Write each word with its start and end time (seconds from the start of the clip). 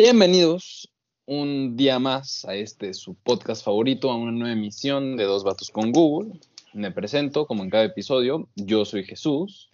Bienvenidos 0.00 0.88
un 1.26 1.76
día 1.76 1.98
más 1.98 2.44
a 2.44 2.54
este 2.54 2.94
su 2.94 3.14
podcast 3.14 3.64
favorito, 3.64 4.12
a 4.12 4.16
una 4.16 4.30
nueva 4.30 4.52
emisión 4.52 5.16
de 5.16 5.24
Dos 5.24 5.42
Vatos 5.42 5.72
con 5.72 5.90
Google. 5.90 6.38
Me 6.72 6.92
presento, 6.92 7.48
como 7.48 7.64
en 7.64 7.70
cada 7.70 7.82
episodio, 7.82 8.46
yo 8.54 8.84
soy 8.84 9.02
Jesús. 9.02 9.68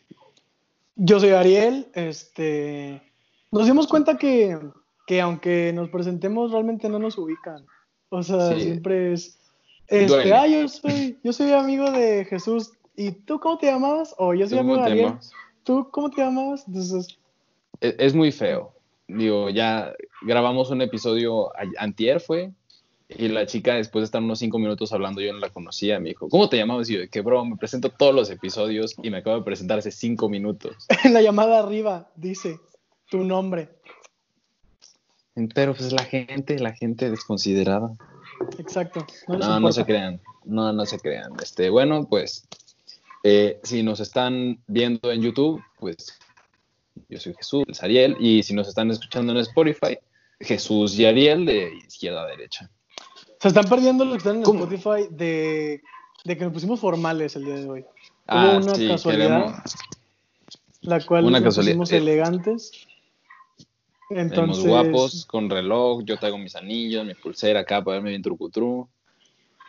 Yo 0.96 1.20
soy 1.20 1.28
Ariel. 1.28 1.88
Este, 1.92 3.02
nos 3.52 3.66
dimos 3.66 3.86
cuenta 3.86 4.16
que, 4.16 4.58
que 5.06 5.20
aunque 5.20 5.74
nos 5.74 5.90
presentemos, 5.90 6.52
realmente 6.52 6.88
no 6.88 6.98
nos 6.98 7.18
ubican. 7.18 7.66
O 8.08 8.22
sea, 8.22 8.54
Sí. 8.54 8.62
siempre 8.62 9.12
es. 9.12 9.38
Este, 9.88 10.32
ah, 10.32 10.46
yo 10.46 10.66
soy, 10.68 11.18
yo 11.22 11.34
soy 11.34 11.52
amigo 11.52 11.90
de 11.90 12.24
Jesús. 12.24 12.72
¿Y 12.96 13.10
tú 13.12 13.38
cómo 13.40 13.58
te 13.58 13.66
llamabas? 13.66 14.14
O 14.16 14.32
yo 14.32 14.48
soy 14.48 14.56
¿Tú 14.56 14.60
amigo 14.60 14.78
de 14.78 14.84
Ariel. 14.84 15.12
¿Tú 15.64 15.86
cómo 15.90 16.08
te 16.08 16.22
llamabas? 16.22 16.66
Entonces, 16.66 17.18
Es, 17.82 17.94
es 17.98 18.14
muy 18.14 18.32
feo. 18.32 18.73
Digo, 19.06 19.50
ya 19.50 19.92
grabamos 20.22 20.70
un 20.70 20.80
episodio 20.80 21.52
antier 21.78 22.20
fue, 22.20 22.52
y 23.08 23.28
la 23.28 23.46
chica 23.46 23.74
después 23.74 24.02
de 24.02 24.06
estar 24.06 24.22
unos 24.22 24.38
cinco 24.38 24.58
minutos 24.58 24.92
hablando, 24.92 25.20
yo 25.20 25.32
no 25.32 25.38
la 25.38 25.50
conocía, 25.50 26.00
me 26.00 26.10
dijo, 26.10 26.28
¿cómo 26.28 26.48
te 26.48 26.56
llamabas? 26.56 26.88
Y 26.88 26.94
yo, 26.94 27.10
que 27.10 27.20
bro, 27.20 27.44
me 27.44 27.56
presento 27.56 27.90
todos 27.90 28.14
los 28.14 28.30
episodios 28.30 28.94
y 29.02 29.10
me 29.10 29.18
acabo 29.18 29.36
de 29.36 29.42
presentar 29.42 29.78
hace 29.78 29.90
cinco 29.90 30.28
minutos. 30.28 30.76
en 31.04 31.12
la 31.12 31.22
llamada 31.22 31.58
arriba 31.58 32.10
dice 32.16 32.58
tu 33.10 33.22
nombre. 33.24 33.68
Pero 35.54 35.74
pues 35.74 35.92
la 35.92 36.04
gente, 36.04 36.58
la 36.58 36.72
gente 36.72 37.10
desconsiderada. 37.10 37.94
Exacto. 38.58 39.06
No, 39.28 39.38
No, 39.38 39.60
no 39.60 39.72
se 39.72 39.84
crean, 39.84 40.20
no, 40.44 40.72
no 40.72 40.86
se 40.86 40.98
crean. 40.98 41.32
Este, 41.42 41.70
bueno, 41.70 42.06
pues, 42.08 42.46
eh, 43.22 43.60
si 43.64 43.82
nos 43.82 44.00
están 44.00 44.60
viendo 44.66 45.10
en 45.10 45.22
YouTube, 45.22 45.62
pues, 45.78 46.18
yo 47.14 47.20
soy 47.20 47.34
Jesús, 47.34 47.62
es 47.68 47.80
Ariel, 47.82 48.16
y 48.18 48.42
si 48.42 48.54
nos 48.54 48.66
están 48.66 48.90
escuchando 48.90 49.32
en 49.32 49.38
Spotify, 49.38 49.96
Jesús 50.40 50.98
y 50.98 51.06
Ariel 51.06 51.46
de 51.46 51.72
izquierda 51.86 52.22
a 52.22 52.26
derecha. 52.26 52.68
Se 53.40 53.48
están 53.48 53.68
perdiendo 53.68 54.04
los 54.04 54.14
que 54.14 54.18
están 54.18 54.36
en 54.38 54.42
¿Cómo? 54.42 54.64
Spotify 54.64 55.06
de, 55.10 55.80
de 56.24 56.36
que 56.36 56.44
nos 56.44 56.52
pusimos 56.52 56.80
formales 56.80 57.36
el 57.36 57.44
día 57.44 57.54
de 57.54 57.68
hoy. 57.70 57.84
Ah, 58.26 58.56
Hubo 58.58 58.64
una 58.64 58.74
sí, 58.74 58.88
casualidad, 58.88 59.28
queremos, 59.46 59.76
la 60.80 61.00
cual 61.06 61.24
Una 61.26 61.38
nos 61.38 61.48
casualidad. 61.50 61.76
pusimos 61.76 61.92
Eh, 61.92 61.96
elegantes. 61.98 62.70
tenemos 64.08 64.32
Entonces, 64.32 64.66
guapos, 64.66 65.26
con 65.26 65.48
reloj, 65.48 66.02
yo 66.04 66.16
traigo 66.18 66.36
mis 66.38 66.56
anillos, 66.56 67.06
mi 67.06 67.14
pulsera 67.14 67.60
acá 67.60 67.82
para 67.84 67.96
verme 67.98 68.10
bien 68.10 68.22
trucutru. 68.22 68.88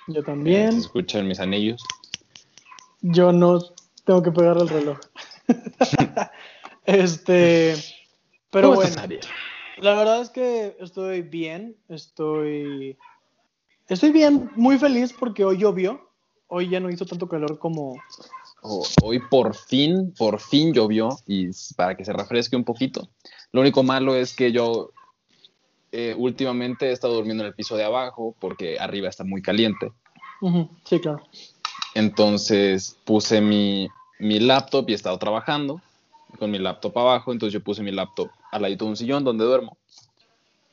yo 0.08 0.22
Eh, 0.22 0.24
también. 0.24 0.72
se 0.72 0.80
escuchan 0.80 1.28
mis 1.28 1.40
anillos. 1.40 1.84
Yo 3.02 3.32
no 3.32 3.60
tengo 4.04 4.24
que 4.24 4.32
pegarle 4.32 4.64
el 4.64 4.70
reloj. 4.70 4.98
este, 6.86 7.76
pero 8.50 8.70
¿Cómo 8.70 8.76
bueno, 8.76 8.90
estás, 8.90 9.04
Ariel? 9.04 9.26
la 9.78 9.96
verdad 9.96 10.22
es 10.22 10.30
que 10.30 10.78
estoy 10.80 11.22
bien, 11.22 11.78
estoy, 11.90 12.98
estoy 13.88 14.12
bien, 14.12 14.52
muy 14.56 14.78
feliz 14.78 15.14
porque 15.14 15.46
hoy 15.46 15.58
llovió. 15.58 16.02
Hoy 16.48 16.70
ya 16.70 16.80
no 16.80 16.92
hizo 16.92 17.06
tanto 17.08 17.28
calor 17.28 17.58
como, 17.58 17.96
Oh, 18.68 18.84
Hoy 19.04 19.20
por 19.20 19.56
fin, 19.56 20.12
por 20.18 20.40
fin 20.40 20.74
llovió 20.74 21.10
y 21.28 21.50
para 21.76 21.96
que 21.96 22.04
se 22.04 22.12
refresque 22.12 22.56
un 22.56 22.64
poquito. 22.64 23.08
Lo 23.52 23.62
único 23.62 23.84
malo 23.84 24.16
es 24.16 24.36
que 24.36 24.52
yo 24.52 24.90
eh, 25.92 26.16
últimamente 26.18 26.88
he 26.88 26.92
estado 26.92 27.14
durmiendo 27.14 27.44
en 27.44 27.50
el 27.50 27.54
piso 27.54 27.78
de 27.78 27.84
abajo 27.84 28.36
porque 28.40 28.80
arriba 28.80 29.08
está 29.08 29.24
muy 29.24 29.44
caliente. 29.44 29.92
Sí, 30.84 31.00
claro. 31.00 31.22
Entonces 31.94 32.98
puse 33.06 33.40
mi, 33.40 33.88
mi 34.18 34.40
laptop 34.40 34.90
y 34.90 34.94
he 34.94 34.96
estado 34.96 35.20
trabajando 35.20 35.80
con 36.38 36.52
mi 36.52 36.60
laptop 36.60 36.98
abajo. 36.98 37.32
Entonces 37.32 37.54
yo 37.54 37.64
puse 37.64 37.84
mi 37.84 37.92
laptop 37.92 38.30
al 38.52 38.62
ladito 38.62 38.86
de 38.86 38.90
un 38.92 38.98
sillón 38.98 39.24
donde 39.24 39.46
duermo. 39.46 39.78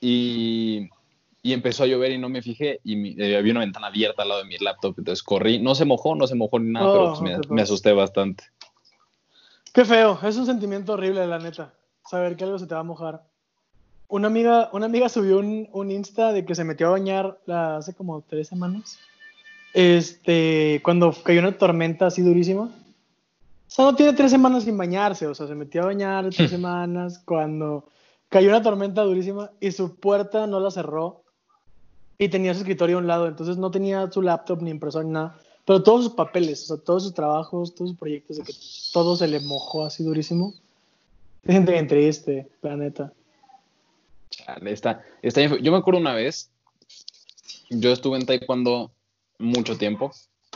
Y, 0.00 0.88
y 1.42 1.52
empezó 1.52 1.84
a 1.84 1.86
llover 1.86 2.12
y 2.12 2.18
no 2.18 2.28
me 2.28 2.42
fijé. 2.42 2.80
Y 2.84 2.96
mi- 2.96 3.14
eh, 3.18 3.36
había 3.36 3.52
una 3.52 3.60
ventana 3.60 3.86
abierta 3.88 4.22
al 4.22 4.28
lado 4.28 4.42
de 4.42 4.48
mi 4.48 4.58
laptop. 4.58 4.94
Entonces 4.98 5.22
corrí. 5.22 5.58
No 5.58 5.74
se 5.74 5.84
mojó, 5.84 6.14
no 6.16 6.26
se 6.26 6.34
mojó 6.34 6.58
ni 6.58 6.72
nada, 6.72 6.88
Oh, 6.88 6.92
pero 6.92 7.08
pues 7.10 7.20
me, 7.20 7.54
me 7.56 7.62
asusté 7.62 7.92
bastante. 7.92 8.44
Qué 9.72 9.84
feo, 9.84 10.18
es 10.22 10.36
un 10.36 10.44
sentimiento 10.46 10.92
horrible, 10.92 11.26
la 11.26 11.38
neta. 11.38 11.72
Saber 12.04 12.36
que 12.36 12.44
algo 12.44 12.58
se 12.58 12.66
te 12.66 12.74
va 12.74 12.80
a 12.80 12.84
mojar. 12.84 13.22
Una 14.08 14.26
amiga, 14.26 14.68
una 14.74 14.84
amiga 14.86 15.08
subió 15.08 15.38
un, 15.38 15.68
un 15.72 15.90
Insta 15.90 16.32
de 16.32 16.44
que 16.44 16.54
se 16.54 16.64
metió 16.64 16.88
a 16.88 16.90
bañar 16.90 17.38
la- 17.46 17.78
hace 17.78 17.94
como 17.94 18.20
tres 18.22 18.48
semanas. 18.48 18.98
Este, 19.72 20.80
cuando 20.84 21.12
cayó 21.24 21.40
una 21.40 21.56
tormenta 21.56 22.06
así 22.06 22.20
durísima. 22.20 22.68
O 23.72 23.74
sea, 23.74 23.84
no 23.86 23.94
tiene 23.94 24.12
tres 24.12 24.30
semanas 24.30 24.64
sin 24.64 24.76
bañarse. 24.76 25.26
O 25.26 25.34
sea, 25.34 25.46
se 25.46 25.54
metió 25.54 25.82
a 25.82 25.86
bañar 25.86 26.28
tres 26.28 26.50
semanas 26.50 27.18
cuando 27.24 27.88
cayó 28.28 28.50
una 28.50 28.60
tormenta 28.60 29.00
durísima 29.00 29.50
y 29.60 29.72
su 29.72 29.96
puerta 29.96 30.46
no 30.46 30.60
la 30.60 30.70
cerró. 30.70 31.22
Y 32.18 32.28
tenía 32.28 32.52
su 32.52 32.60
escritorio 32.60 32.96
a 32.96 33.00
un 33.00 33.06
lado. 33.06 33.26
Entonces 33.26 33.56
no 33.56 33.70
tenía 33.70 34.10
su 34.12 34.20
laptop 34.20 34.60
ni 34.60 34.70
impresora 34.70 35.04
ni 35.04 35.12
nada. 35.12 35.38
Pero 35.64 35.82
todos 35.82 36.04
sus 36.04 36.12
papeles, 36.12 36.64
o 36.64 36.76
sea, 36.76 36.84
todos 36.84 37.04
sus 37.04 37.14
trabajos, 37.14 37.74
todos 37.74 37.92
sus 37.92 37.98
proyectos, 37.98 38.36
de 38.36 38.42
que 38.42 38.52
todo 38.92 39.16
se 39.16 39.26
le 39.26 39.40
mojó 39.40 39.86
así 39.86 40.04
durísimo. 40.04 40.52
Se 41.46 41.52
siente 41.52 41.72
bien 41.72 41.88
triste, 41.88 42.48
la 42.60 42.76
neta. 42.76 43.12
Chale, 44.28 44.70
está, 44.70 45.02
está. 45.22 45.40
Yo 45.40 45.72
me 45.72 45.78
acuerdo 45.78 45.98
una 45.98 46.12
vez, 46.12 46.50
yo 47.70 47.90
estuve 47.90 48.18
en 48.18 48.26
taekwondo 48.26 48.90
mucho 49.38 49.78
tiempo, 49.78 50.12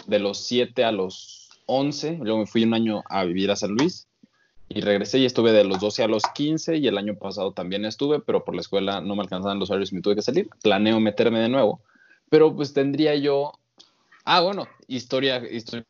de 0.06 0.18
los 0.18 0.44
7 0.44 0.84
a 0.84 0.92
los 0.92 1.35
11, 1.66 2.18
luego 2.22 2.38
me 2.38 2.46
fui 2.46 2.64
un 2.64 2.74
año 2.74 3.02
a 3.08 3.24
vivir 3.24 3.50
a 3.50 3.56
San 3.56 3.72
Luis 3.72 4.06
y 4.68 4.80
regresé 4.80 5.18
y 5.18 5.24
estuve 5.24 5.52
de 5.52 5.64
los 5.64 5.80
12 5.80 6.02
a 6.02 6.08
los 6.08 6.24
15 6.34 6.76
y 6.76 6.86
el 6.88 6.98
año 6.98 7.16
pasado 7.16 7.52
también 7.52 7.84
estuve, 7.84 8.20
pero 8.20 8.44
por 8.44 8.54
la 8.54 8.60
escuela 8.60 9.00
no 9.00 9.14
me 9.14 9.22
alcanzaban 9.22 9.58
los 9.58 9.70
horarios 9.70 9.92
y 9.92 9.96
me 9.96 10.00
tuve 10.00 10.16
que 10.16 10.22
salir. 10.22 10.48
Planeo 10.62 10.98
meterme 10.98 11.38
de 11.38 11.48
nuevo, 11.48 11.80
pero 12.28 12.54
pues 12.54 12.72
tendría 12.72 13.14
yo... 13.14 13.52
Ah, 14.24 14.40
bueno, 14.40 14.66
historia, 14.88 15.38
historia 15.48 15.86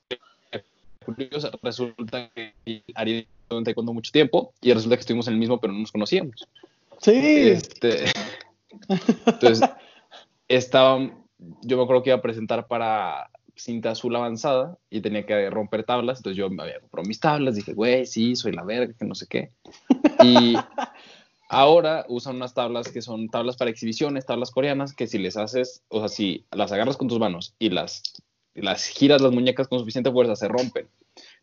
curiosa. 1.04 1.50
Resulta 1.62 2.28
que 2.34 2.52
Ariel 2.94 3.26
estuvo 3.42 3.58
en 3.58 3.64
taekwondo 3.64 3.94
mucho 3.94 4.12
tiempo 4.12 4.52
y 4.60 4.72
resulta 4.74 4.96
que 4.96 5.00
estuvimos 5.00 5.26
en 5.28 5.34
el 5.34 5.40
mismo, 5.40 5.58
pero 5.58 5.72
no 5.72 5.80
nos 5.80 5.92
conocíamos. 5.92 6.46
Sí, 7.00 7.12
Este, 7.14 8.04
entonces, 9.26 9.70
estaba, 10.48 10.98
yo 11.62 11.76
me 11.76 11.82
acuerdo 11.82 12.02
que 12.02 12.10
iba 12.10 12.18
a 12.18 12.22
presentar 12.22 12.66
para 12.66 13.30
cinta 13.56 13.90
azul 13.92 14.14
avanzada 14.14 14.78
y 14.90 15.00
tenía 15.00 15.24
que 15.26 15.48
romper 15.50 15.82
tablas, 15.84 16.18
entonces 16.18 16.36
yo 16.36 16.50
me 16.50 16.62
había 16.62 16.78
comprado 16.80 17.08
mis 17.08 17.18
tablas, 17.20 17.54
dije, 17.56 17.72
güey, 17.72 18.06
sí, 18.06 18.36
soy 18.36 18.52
la 18.52 18.62
verga, 18.64 18.92
que 18.98 19.04
no 19.06 19.14
sé 19.14 19.26
qué. 19.26 19.50
Y 20.22 20.54
ahora 21.48 22.04
usan 22.08 22.36
unas 22.36 22.54
tablas 22.54 22.88
que 22.88 23.02
son 23.02 23.28
tablas 23.28 23.56
para 23.56 23.70
exhibiciones, 23.70 24.26
tablas 24.26 24.50
coreanas, 24.50 24.92
que 24.94 25.06
si 25.06 25.18
les 25.18 25.36
haces, 25.36 25.82
o 25.88 26.00
sea, 26.00 26.08
si 26.08 26.44
las 26.52 26.72
agarras 26.72 26.96
con 26.96 27.08
tus 27.08 27.18
manos 27.18 27.54
y 27.58 27.70
las, 27.70 28.02
y 28.54 28.62
las 28.62 28.86
giras 28.86 29.20
las 29.22 29.32
muñecas 29.32 29.68
con 29.68 29.78
suficiente 29.78 30.10
fuerza, 30.12 30.36
se 30.36 30.48
rompen. 30.48 30.88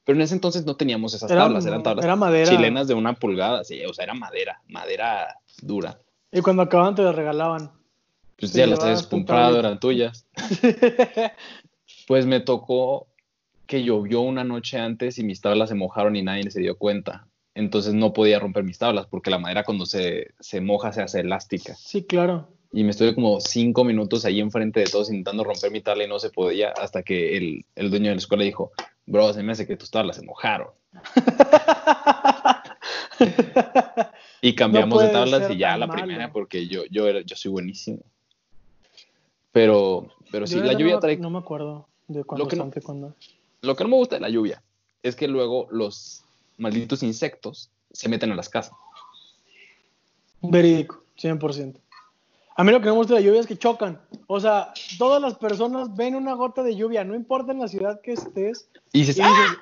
Pero 0.06 0.18
en 0.18 0.22
ese 0.24 0.36
entonces 0.36 0.66
no 0.66 0.76
teníamos 0.76 1.14
esas 1.14 1.32
Era- 1.32 1.44
tablas, 1.46 1.66
eran 1.66 1.82
tablas 1.82 2.04
era 2.06 2.16
madera. 2.16 2.50
chilenas 2.52 2.88
de 2.88 2.94
una 2.94 3.14
pulgada, 3.14 3.64
sí, 3.64 3.84
o 3.86 3.94
sea, 3.94 4.04
era 4.04 4.14
madera, 4.14 4.62
madera 4.68 5.40
dura. 5.62 5.98
y 6.32 6.42
cuando 6.42 6.62
acababan 6.64 6.94
te 6.96 7.02
las 7.04 7.16
regalaban. 7.16 7.72
Pues 8.38 8.52
Te 8.52 8.60
ya 8.60 8.68
las 8.68 8.82
habías 8.84 9.08
comprado, 9.08 9.58
eran 9.60 9.80
tuyas. 9.80 10.28
Pues 12.08 12.26
me 12.26 12.40
tocó 12.40 13.08
que 13.66 13.84
llovió 13.84 14.22
una 14.22 14.44
noche 14.44 14.78
antes 14.78 15.18
y 15.18 15.24
mis 15.24 15.42
tablas 15.42 15.70
se 15.70 15.76
mojaron 15.76 16.16
y 16.16 16.24
nadie 16.24 16.50
se 16.52 16.60
dio 16.60 16.78
cuenta. 16.78 17.28
Entonces 17.56 17.94
no 17.94 18.14
podía 18.14 18.40
romper 18.40 18.64
mis 18.64 18.78
tablas 18.78 19.08
porque 19.08 19.30
la 19.30 19.40
madera 19.40 19.64
cuando 19.64 19.86
se, 19.86 20.32
se 20.40 20.60
moja 20.62 20.92
se 20.92 21.02
hace 21.02 21.20
elástica. 21.22 21.76
sí, 21.76 22.04
claro. 22.04 22.50
Y 22.76 22.84
me 22.84 22.90
estuve 22.90 23.14
como 23.14 23.40
cinco 23.40 23.84
minutos 23.84 24.26
ahí 24.26 24.40
enfrente 24.40 24.80
de 24.80 24.88
todos 24.88 25.10
intentando 25.10 25.44
romper 25.44 25.70
mi 25.70 25.82
tabla 25.82 26.06
y 26.06 26.08
no 26.08 26.18
se 26.18 26.32
podía 26.32 26.70
hasta 26.70 27.04
que 27.04 27.38
el, 27.38 27.66
el 27.76 27.92
dueño 27.92 28.10
de 28.10 28.16
la 28.16 28.20
escuela 28.20 28.44
dijo, 28.44 28.72
bro, 29.06 29.32
se 29.32 29.44
me 29.44 29.52
hace 29.52 29.68
que 29.68 29.78
tus 29.78 29.92
tablas 29.92 30.16
se 30.16 30.26
mojaron. 30.26 30.70
Y 34.42 34.56
cambiamos 34.56 35.04
de 35.04 35.10
tablas 35.10 35.52
y 35.52 35.58
ya 35.58 35.78
la 35.78 35.86
malo. 35.86 36.02
primera 36.02 36.32
porque 36.32 36.68
yo, 36.68 36.82
yo, 36.90 37.08
era, 37.08 37.22
yo 37.22 37.36
soy 37.36 37.52
buenísimo. 37.52 38.00
Pero, 39.52 40.08
pero 40.32 40.48
sí, 40.48 40.56
Yo 40.56 40.64
la 40.64 40.74
lluvia 40.74 40.96
no, 40.96 41.00
trae... 41.00 41.18
no 41.18 41.30
me 41.30 41.38
acuerdo 41.38 41.88
de 42.14 42.20
Lo 42.20 42.48
que 42.48 42.56
no- 42.56 42.64
están 42.64 42.72
taekwondo. 42.72 43.16
Lo 43.62 43.76
que 43.76 43.84
no 43.84 43.90
me 43.90 43.96
gusta 43.98 44.16
de 44.16 44.22
la 44.22 44.30
lluvia 44.30 44.62
es 45.02 45.16
que 45.16 45.28
luego 45.28 45.68
los 45.72 46.24
malditos 46.58 47.02
insectos 47.04 47.70
se 47.92 48.10
meten 48.10 48.32
a 48.32 48.36
las 48.36 48.50
casas. 48.50 48.74
Verídico, 50.42 51.04
100%. 51.18 51.80
A 52.56 52.64
mí 52.64 52.72
lo 52.72 52.80
que 52.80 52.86
no 52.88 52.92
me 52.94 52.98
gusta 52.98 53.16
de 53.16 53.22
la 53.22 53.26
lluvia 53.26 53.40
es 53.42 53.48
que 53.48 53.58
chocan. 53.58 54.00
O 54.28 54.40
sea, 54.40 54.74
todas 54.98 55.22
las 55.22 55.36
personas 55.36 55.96
ven 55.96 56.16
una 56.16 56.34
gota 56.34 56.62
de 56.62 56.76
lluvia, 56.76 57.04
no 57.04 57.16
importa 57.16 57.52
en 57.52 57.60
la 57.60 57.68
ciudad 57.68 58.00
que 58.02 58.14
estés. 58.14 58.68
Y 58.92 59.00
Y 59.00 59.02
dices, 59.02 59.16
dices, 59.16 59.28
¡ah! 59.28 59.58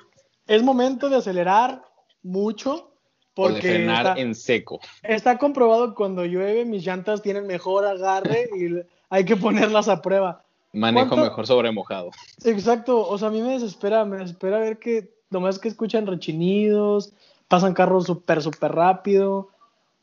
es 0.46 0.62
momento 0.62 1.08
de 1.08 1.16
acelerar 1.16 1.82
mucho 2.22 2.74
O 2.74 2.90
porque 3.34 3.54
de 3.54 3.60
frenar 3.62 4.06
está, 4.08 4.20
en 4.20 4.34
seco. 4.34 4.80
está 5.02 5.38
comprobado 5.38 5.88
que 5.90 5.94
cuando 5.94 6.24
llueve 6.26 6.64
mis 6.66 6.84
llantas 6.84 7.22
tienen 7.22 7.46
mejor 7.46 7.86
agarre 7.86 8.50
y 8.58 8.84
hay 9.08 9.24
que 9.24 9.36
ponerlas 9.36 9.88
a 9.88 10.02
prueba. 10.02 10.44
Manejo 10.72 11.08
¿Cuánto? 11.08 11.24
mejor 11.26 11.46
sobre 11.46 11.70
mojado. 11.72 12.10
Exacto, 12.44 13.06
o 13.06 13.18
sea, 13.18 13.28
a 13.28 13.30
mí 13.30 13.42
me 13.42 13.52
desespera, 13.52 14.04
me 14.04 14.18
desespera 14.18 14.58
ver 14.58 14.78
que 14.78 15.14
nomás 15.30 15.58
que 15.58 15.68
escuchan 15.68 16.06
rechinidos, 16.06 17.12
pasan 17.48 17.74
carros 17.74 18.06
súper, 18.06 18.42
súper 18.42 18.72
rápido. 18.72 19.48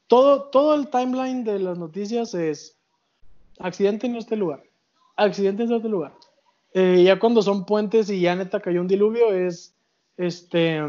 todo, 0.07 0.43
todo 0.43 0.75
el 0.75 0.89
timeline 0.89 1.43
de 1.43 1.59
las 1.59 1.77
noticias 1.77 2.33
es 2.33 2.77
accidente 3.59 4.07
en 4.07 4.15
este 4.15 4.35
lugar, 4.35 4.63
accidente 5.15 5.63
en 5.63 5.73
este 5.73 5.89
lugar. 5.89 6.13
Eh, 6.73 7.03
ya 7.03 7.19
cuando 7.19 7.41
son 7.41 7.65
puentes 7.65 8.09
y 8.09 8.21
ya 8.21 8.35
neta 8.35 8.59
cayó 8.59 8.81
un 8.81 8.87
diluvio 8.87 9.33
es, 9.33 9.73
este, 10.17 10.79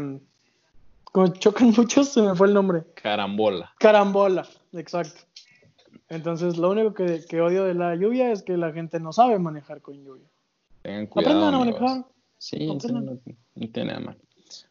como 1.05 1.27
chocan 1.33 1.73
muchos, 1.77 2.09
se 2.09 2.21
me 2.21 2.35
fue 2.35 2.47
el 2.47 2.53
nombre. 2.53 2.83
Carambola. 2.95 3.73
Carambola, 3.79 4.47
exacto. 4.73 5.21
Entonces, 6.11 6.57
lo 6.57 6.69
único 6.69 6.93
que, 6.93 7.23
que 7.27 7.39
odio 7.39 7.63
de 7.63 7.73
la 7.73 7.95
lluvia 7.95 8.33
es 8.33 8.43
que 8.43 8.57
la 8.57 8.73
gente 8.73 8.99
no 8.99 9.13
sabe 9.13 9.39
manejar 9.39 9.81
con 9.81 10.03
lluvia. 10.03 10.27
Tengan 10.81 11.07
cuidado. 11.07 11.35
Aprendan 11.37 11.53
a 11.53 11.61
amigos. 11.61 11.81
manejar. 11.81 12.05
Sí, 12.37 12.69
Aprendan. 12.69 13.05
no, 13.05 13.11
no 13.55 13.67
tiene 13.69 13.85
nada 13.93 13.99
mal. 14.01 14.17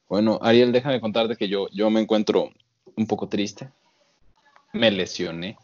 Bueno, 0.06 0.38
Ariel, 0.42 0.70
déjame 0.70 1.00
contarte 1.00 1.36
que 1.36 1.48
yo, 1.48 1.68
yo 1.72 1.88
me 1.88 2.00
encuentro 2.00 2.50
un 2.94 3.06
poco 3.06 3.26
triste. 3.26 3.70
Me 4.74 4.90
lesioné. 4.90 5.56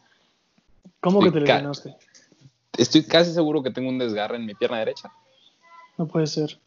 ¿Cómo 0.99 1.21
que 1.21 1.29
te 1.29 1.41
lesionaste? 1.41 1.95
Estoy 2.75 3.03
casi 3.03 3.31
seguro 3.31 3.61
que 3.61 3.69
tengo 3.69 3.89
un 3.89 3.99
desgarre 3.99 4.37
en 4.37 4.47
mi 4.47 4.55
pierna 4.55 4.79
derecha. 4.79 5.11
No 5.95 6.07
puede 6.07 6.25
ser. 6.25 6.59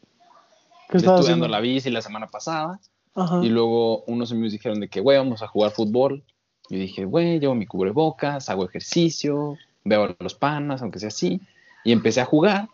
Estuve 0.83 1.01
¿Qué 1.01 1.05
dando 1.05 1.21
haciendo? 1.21 1.47
la 1.49 1.59
bici 1.59 1.89
la 1.89 2.01
semana 2.01 2.27
pasada 2.27 2.79
Ajá. 3.15 3.43
y 3.43 3.49
luego 3.49 4.03
unos 4.03 4.31
amigos 4.31 4.53
dijeron 4.53 4.79
de 4.79 4.87
que, 4.87 5.01
güey, 5.01 5.17
vamos 5.17 5.41
a 5.41 5.47
jugar 5.47 5.71
fútbol. 5.71 6.23
Yo 6.71 6.77
dije, 6.77 7.03
güey, 7.03 7.37
llevo 7.37 7.53
mi 7.53 7.65
cubrebocas, 7.65 8.49
hago 8.49 8.63
ejercicio, 8.63 9.57
veo 9.83 10.15
los 10.19 10.35
panas, 10.35 10.81
aunque 10.81 10.99
sea 10.99 11.09
así. 11.09 11.41
Y 11.83 11.91
empecé 11.91 12.21
a 12.21 12.25
jugar 12.25 12.69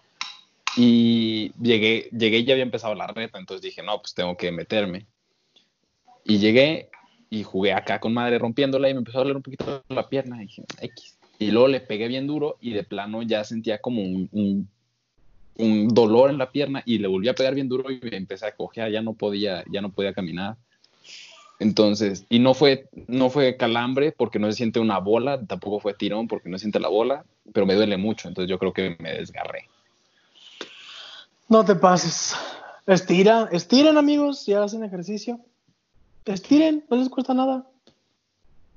y 0.76 1.52
llegué, 1.60 2.08
llegué 2.12 2.38
y 2.38 2.46
ya 2.46 2.54
había 2.54 2.64
empezado 2.64 2.94
la 2.94 3.08
reta, 3.08 3.40
entonces 3.40 3.64
dije, 3.64 3.82
no, 3.82 4.00
pues 4.00 4.14
tengo 4.14 4.38
que 4.38 4.52
meterme. 4.52 5.08
Y 6.24 6.38
llegué 6.38 6.92
y 7.32 7.42
jugué 7.42 7.74
acá 7.74 8.00
con 8.00 8.14
madre 8.14 8.38
rompiéndola 8.38 8.88
y 8.88 8.94
me 8.94 9.00
empezó 9.00 9.18
a 9.18 9.22
doler 9.22 9.38
un 9.38 9.42
poquito 9.42 9.84
la 9.90 10.08
pierna. 10.08 10.44
Y 10.44 10.46
dije, 10.46 10.64
X. 10.80 11.18
Y 11.40 11.50
luego 11.50 11.68
le 11.68 11.80
pegué 11.80 12.08
bien 12.08 12.28
duro 12.28 12.58
y 12.62 12.74
de 12.74 12.84
plano 12.84 13.24
ya 13.24 13.44
sentía 13.46 13.80
como 13.80 14.04
un, 14.04 14.30
un, 14.32 14.70
un 15.56 15.88
dolor 15.88 16.30
en 16.30 16.38
la 16.38 16.52
pierna 16.52 16.84
y 16.86 17.00
le 17.00 17.08
volví 17.08 17.30
a 17.30 17.34
pegar 17.34 17.56
bien 17.56 17.68
duro 17.68 17.90
y 17.90 18.00
me 18.00 18.16
empecé 18.16 18.46
a 18.46 18.56
cojear, 18.56 18.92
ya 18.92 19.02
no 19.02 19.16
podía, 19.16 19.64
ya 19.72 19.82
no 19.82 19.92
podía 19.92 20.14
caminar. 20.14 20.56
Entonces, 21.60 22.26
y 22.30 22.40
no 22.40 22.54
fue, 22.54 22.88
no 23.08 23.30
fue 23.30 23.58
calambre 23.58 24.12
porque 24.12 24.38
no 24.38 24.48
se 24.48 24.58
siente 24.58 24.80
una 24.80 25.00
bola, 25.00 25.42
tampoco 25.44 25.80
fue 25.80 25.94
tirón 25.94 26.28
porque 26.28 26.50
no 26.50 26.58
se 26.58 26.64
siente 26.64 26.80
la 26.80 26.88
bola, 26.90 27.26
pero 27.52 27.66
me 27.66 27.74
duele 27.74 27.98
mucho, 27.98 28.28
entonces 28.28 28.50
yo 28.50 28.60
creo 28.60 28.74
que 28.74 28.96
me 29.00 29.14
desgarré. 29.14 29.68
No 31.50 31.66
te 31.66 31.76
pases. 31.76 32.36
Estira, 32.86 33.50
estiren 33.52 33.98
amigos, 33.98 34.40
si 34.40 34.54
hacen 34.54 34.84
ejercicio. 34.84 35.40
Estiren, 36.26 36.86
no 36.90 36.98
les 36.98 37.10
cuesta 37.10 37.34
nada. 37.34 37.66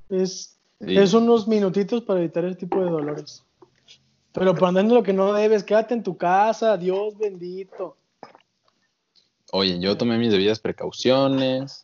Es, 0.09 0.57
Sí. 0.81 0.97
es 0.97 1.13
unos 1.13 1.47
minutitos 1.47 2.03
para 2.03 2.21
evitar 2.21 2.45
ese 2.47 2.57
tipo 2.57 2.83
de 2.83 2.91
dolores. 2.91 3.45
Pero 4.33 4.55
poniendo 4.55 4.95
lo 4.95 5.03
que 5.03 5.13
no 5.13 5.33
debes, 5.35 5.63
quédate 5.63 5.93
en 5.93 6.03
tu 6.03 6.17
casa, 6.17 6.79
Dios 6.79 7.19
bendito. 7.19 7.97
Oye, 9.53 9.79
yo 9.79 9.99
tomé 9.99 10.17
mis 10.17 10.31
debidas 10.31 10.59
precauciones. 10.59 11.83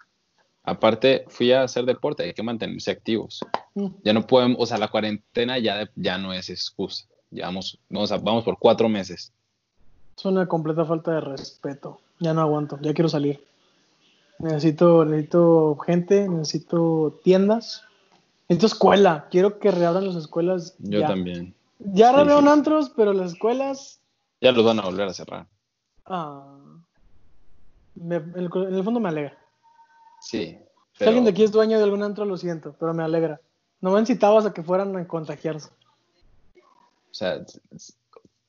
Aparte, 0.66 1.24
fui 1.28 1.52
a 1.52 1.62
hacer 1.62 1.84
deporte, 1.86 2.24
hay 2.24 2.34
que 2.34 2.42
mantenerse 2.42 2.90
activos. 2.90 3.40
Mm. 3.74 3.86
Ya 4.04 4.12
no 4.12 4.26
podemos, 4.26 4.58
o 4.60 4.66
sea, 4.66 4.78
la 4.78 4.88
cuarentena 4.88 5.58
ya, 5.58 5.88
ya 5.94 6.18
no 6.18 6.32
es 6.32 6.50
excusa. 6.50 7.06
Llevamos, 7.30 7.78
vamos, 7.88 8.10
a- 8.12 8.18
vamos 8.18 8.44
por 8.44 8.58
cuatro 8.58 8.88
meses. 8.88 9.32
Es 10.18 10.24
una 10.24 10.46
completa 10.46 10.84
falta 10.84 11.12
de 11.12 11.20
respeto. 11.20 12.00
Ya 12.18 12.34
no 12.34 12.40
aguanto, 12.40 12.78
ya 12.80 12.92
quiero 12.94 13.08
salir. 13.08 13.44
Necesito, 14.38 15.04
necesito 15.04 15.76
gente, 15.76 16.28
necesito 16.28 17.20
tiendas, 17.22 17.82
necesito 18.48 18.66
escuela. 18.66 19.28
Quiero 19.30 19.58
que 19.58 19.70
reabran 19.70 20.06
las 20.06 20.16
escuelas. 20.16 20.74
Yo 20.78 21.00
ya. 21.00 21.06
también. 21.06 21.54
Ya 21.78 22.08
Sí, 22.08 22.14
reabrieron 22.14 22.44
sí. 22.44 22.50
antros, 22.50 22.92
pero 22.96 23.12
las 23.12 23.32
escuelas. 23.32 24.00
Ya 24.40 24.52
los 24.52 24.64
van 24.64 24.78
a 24.80 24.82
volver 24.82 25.08
a 25.08 25.12
cerrar. 25.14 25.46
ah, 26.06 26.56
me- 27.94 28.16
en, 28.16 28.32
el, 28.36 28.50
en 28.54 28.74
el 28.74 28.84
fondo 28.84 29.00
me 29.00 29.08
alegra. 29.08 29.36
Sí. 30.26 30.58
Si 30.98 31.04
alguien 31.04 31.22
de 31.22 31.30
aquí 31.30 31.44
es 31.44 31.52
dueño 31.52 31.78
de 31.78 31.84
algún 31.84 32.02
antro, 32.02 32.24
lo 32.24 32.36
siento, 32.36 32.74
pero 32.80 32.92
me 32.92 33.04
alegra. 33.04 33.40
No 33.80 33.92
me 33.92 34.00
incitabas 34.00 34.44
a 34.44 34.52
que 34.52 34.64
fueran 34.64 34.96
a 34.96 35.06
contagiarse. 35.06 35.68
O 36.56 37.14
sea, 37.14 37.44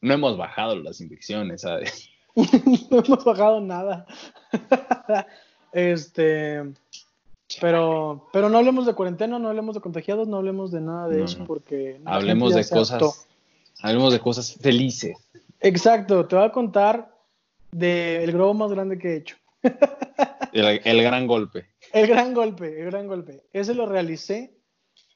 no 0.01 0.13
hemos 0.13 0.38
bajado 0.38 0.75
las 0.75 1.00
infecciones, 1.01 1.62
¿sabes? 1.62 2.09
no 2.89 3.00
hemos 3.00 3.24
bajado 3.24 3.62
nada. 3.62 4.07
este. 5.71 6.63
Pero, 7.62 8.27
pero 8.33 8.50
no 8.50 8.57
hablemos 8.57 8.88
de 8.88 8.95
cuarentena, 8.95 9.38
no 9.38 9.50
hablemos 9.50 9.75
de 9.75 9.81
contagiados, 9.81 10.27
no 10.27 10.38
hablemos 10.38 10.71
de 10.71 10.81
nada 10.81 11.07
de 11.09 11.19
No, 11.19 11.25
eso 11.25 11.45
porque 11.45 12.01
Hablemos 12.06 12.56
de 12.56 12.68
cosas, 12.68 13.27
hablemos 13.81 14.13
de 14.13 14.19
cosas 14.19 14.56
felices. 14.56 15.15
Exacto, 15.59 16.25
te 16.25 16.35
voy 16.35 16.45
a 16.45 16.51
contar 16.51 17.15
del 17.71 18.31
globo 18.31 18.56
más 18.56 18.71
grande 18.71 18.97
que 18.97 19.09
he 19.09 19.18
hecho. 19.18 19.38
El, 20.53 20.81
el 20.83 21.03
gran 21.03 21.27
golpe. 21.27 21.65
El 21.94 22.07
gran 22.07 22.33
golpe, 22.33 22.79
el 22.81 22.85
gran 22.88 23.07
golpe. 23.07 23.44
Ese 23.53 23.73
lo 23.73 23.85
realicé 23.85 24.53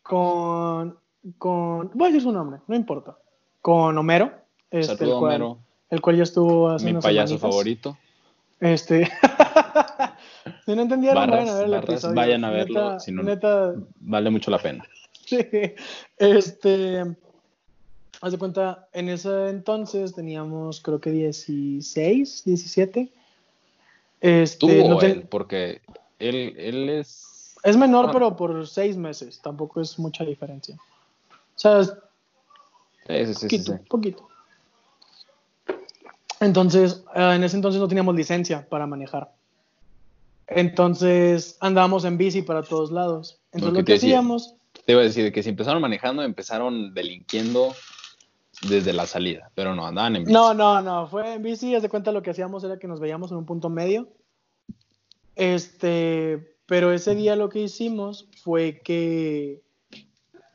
con, 0.04 0.98
con, 1.38 1.92
voy 1.94 2.06
a 2.06 2.08
decir 2.12 2.22
su 2.22 2.32
nombre, 2.32 2.60
no 2.68 2.76
importa, 2.76 3.18
con 3.62 3.98
Homero, 3.98 4.32
este, 4.70 4.96
Saludo, 4.98 5.14
el, 5.16 5.20
cual, 5.20 5.32
Homero, 5.42 5.60
el 5.90 6.02
cual 6.02 6.18
ya 6.18 6.24
estuvo 6.24 6.70
hace 6.70 6.86
mi 6.86 6.92
unas 6.92 7.04
payaso 7.04 7.38
semanitas. 7.38 7.50
favorito. 7.52 7.98
Este, 8.60 9.06
si 10.66 10.76
no 10.76 10.82
entendieron, 10.84 11.16
Barras, 11.30 11.40
vayan 11.46 11.50
a 11.50 11.56
ver 11.58 11.66
el 11.66 11.72
barras, 11.72 11.90
episodio. 11.90 12.16
vayan 12.16 12.44
a 12.46 12.50
verlo, 12.52 12.84
Neta, 12.84 13.00
si 13.00 13.12
no- 13.12 13.24
neta, 13.24 13.74
Vale 14.00 14.30
mucho 14.30 14.52
la 14.52 14.60
pena. 14.60 14.84
sí. 15.26 15.38
Este, 16.18 17.04
haz 18.22 18.32
de 18.32 18.38
cuenta, 18.38 18.88
en 18.94 19.10
ese 19.10 19.50
entonces 19.50 20.14
teníamos 20.14 20.80
creo 20.82 21.00
que 21.02 21.12
16, 21.12 22.44
17. 22.46 23.12
Este, 24.22 24.88
no 24.88 24.98
te- 25.00 25.08
él, 25.12 25.28
porque 25.28 25.82
él, 26.20 26.56
él 26.58 26.90
es... 26.90 27.56
Es 27.64 27.76
menor, 27.78 28.08
Ah. 28.08 28.12
pero 28.14 28.36
por 28.36 28.68
seis 28.68 28.96
meses. 28.96 29.40
Tampoco 29.42 29.82
es 29.82 29.98
mucha 30.00 30.24
diferencia. 30.24 30.76
O 31.56 31.60
sea, 31.60 31.80
es 31.82 31.92
Sí, 33.08 33.34
sí, 33.34 33.42
poquito, 33.46 33.74
sí. 33.74 33.80
poquito. 33.90 34.28
Entonces, 36.40 37.04
eh, 37.16 37.34
en 37.36 37.44
ese 37.44 37.56
entonces 37.56 37.80
no 37.80 37.88
teníamos 37.88 38.16
licencia 38.16 38.68
para 38.68 38.88
manejar. 38.88 39.32
Entonces, 40.48 41.58
andábamos 41.60 42.04
en 42.06 42.18
bici 42.18 42.42
para 42.42 42.64
todos 42.64 42.92
lados. 42.92 43.40
Entonces, 43.52 43.80
Lo 43.80 43.86
que 43.86 43.94
decía. 43.94 44.10
hacíamos, 44.20 44.56
Te 44.86 44.94
iba 44.94 45.02
a 45.02 45.06
decir 45.06 45.32
que 45.32 45.44
si 45.44 45.50
empezaron 45.50 45.82
manejando, 45.82 46.24
empezaron 46.24 46.94
delinquiendo 46.94 47.74
desde 48.68 48.94
la 48.94 49.08
salida, 49.08 49.52
pero 49.56 49.76
no, 49.76 49.86
andaban 49.86 50.16
en 50.16 50.24
bici. 50.24 50.34
no, 50.34 50.54
no, 50.54 50.82
no, 50.82 51.08
fue 51.08 51.34
en 51.34 51.44
bici. 51.44 51.76
Haz 51.76 51.82
de 51.82 51.90
cuenta 51.90 52.12
lo 52.12 52.22
que 52.22 52.32
hacíamos 52.32 52.64
era 52.64 52.78
que 52.78 52.88
nos 52.88 53.00
veíamos 53.00 53.32
en 53.32 53.38
un 53.38 53.46
punto 53.46 53.70
medio. 53.70 54.08
Este, 55.36 56.56
pero 56.66 56.92
ese 56.92 57.16
día 57.16 57.36
lo 57.36 57.50
que 57.50 57.60
hicimos 57.60 58.28
fue 58.44 58.82
que 58.84 59.62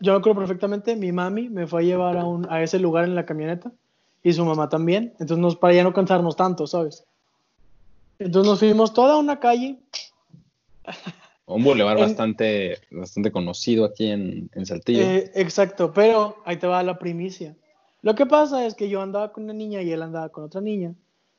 yo 0.01 0.13
me 0.13 0.19
acuerdo 0.19 0.41
perfectamente, 0.41 0.95
mi 0.97 1.13
mami 1.13 1.49
me 1.49 1.67
fue 1.67 1.83
a 1.83 1.85
llevar 1.85 2.17
a, 2.17 2.25
un, 2.25 2.47
a 2.51 2.63
ese 2.63 2.79
lugar 2.79 3.05
en 3.05 3.15
la 3.15 3.27
camioneta 3.27 3.73
y 4.23 4.33
su 4.33 4.45
mamá 4.45 4.69
también. 4.69 5.15
Entonces, 5.19 5.39
nos, 5.39 5.57
para 5.57 5.75
ya 5.75 5.83
no 5.83 5.93
cansarnos 5.93 6.37
tanto, 6.37 6.67
¿sabes? 6.67 7.05
Entonces 8.19 8.51
nos 8.51 8.59
fuimos 8.59 8.93
toda 8.93 9.17
una 9.17 9.41
calle. 9.41 9.79
Un 11.47 11.63
bulevar 11.63 11.97
bastante, 11.97 12.79
bastante 12.91 13.31
conocido 13.31 13.85
aquí 13.85 14.09
en, 14.09 14.51
en 14.53 14.67
Saltillo. 14.67 15.03
Eh, 15.03 15.31
exacto, 15.37 15.93
pero 15.93 16.43
ahí 16.45 16.57
te 16.57 16.67
va 16.67 16.83
la 16.83 16.99
primicia. 16.99 17.55
Lo 18.03 18.15
que 18.15 18.27
pasa 18.27 18.67
es 18.67 18.75
que 18.75 18.89
yo 18.89 19.01
andaba 19.03 19.33
con 19.33 19.45
una 19.45 19.53
niña 19.53 19.83
y 19.83 19.93
él 19.93 20.03
andaba 20.03 20.29
con 20.29 20.45
otra 20.45 20.61
niña. 20.61 20.91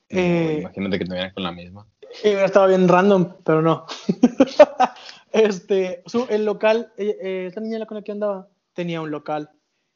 No, 0.09 0.19
eh, 0.19 0.59
imagínate 0.61 0.99
que 0.99 1.05
te 1.05 1.33
con 1.33 1.43
la 1.43 1.51
misma. 1.51 1.85
Y 2.23 2.29
estaba 2.29 2.67
bien 2.67 2.87
random, 2.87 3.33
pero 3.43 3.61
no. 3.61 3.85
este, 5.31 6.03
su- 6.05 6.25
el 6.29 6.45
local, 6.45 6.91
eh, 6.97 7.17
eh, 7.21 7.45
esta 7.47 7.61
niña 7.61 7.85
con 7.85 7.95
la 7.97 8.03
que 8.03 8.11
andaba 8.11 8.47
tenía 8.73 9.01
un 9.01 9.11
local 9.11 9.49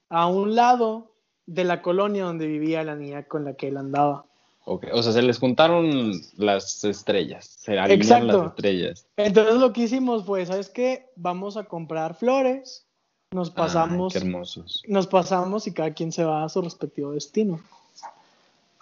a 0.10 0.28
un 0.28 0.56
lado 0.56 1.16
de 1.46 1.64
la 1.64 1.82
colonia 1.82 2.26
donde 2.26 2.48
vivía 2.48 2.84
la 2.84 2.96
niña 2.96 3.24
con 3.24 3.46
la 3.46 3.54
que 3.54 3.70
él 3.70 3.78
andaba. 3.78 4.26
Ok, 4.66 4.88
O 4.94 5.02
sea, 5.02 5.12
se 5.12 5.22
les 5.22 5.40
juntaron 5.40 6.12
las 6.38 6.84
estrellas, 6.84 7.46
se 7.60 7.80
alinearon 7.80 8.28
Exacto. 8.30 8.44
las 8.44 8.52
estrellas. 8.52 9.08
Entonces 9.18 9.56
lo 9.56 9.74
que 9.74 9.82
hicimos 9.82 10.26
fue, 10.26 10.46
¿sabes 10.46 10.70
qué? 10.70 11.10
Vamos 11.16 11.58
a 11.58 11.64
comprar 11.64 12.14
flores, 12.16 12.86
nos 13.32 13.50
pasamos, 13.50 14.14
Ay, 14.14 14.20
qué 14.20 14.28
hermosos. 14.28 14.84
nos 14.88 15.08
pasamos 15.08 15.66
y 15.66 15.74
cada 15.74 15.94
quien 15.94 16.12
se 16.12 16.26
va 16.26 16.44
a 16.44 16.50
su 16.50 16.62
respectivo 16.62 17.14
destino. 17.14 17.62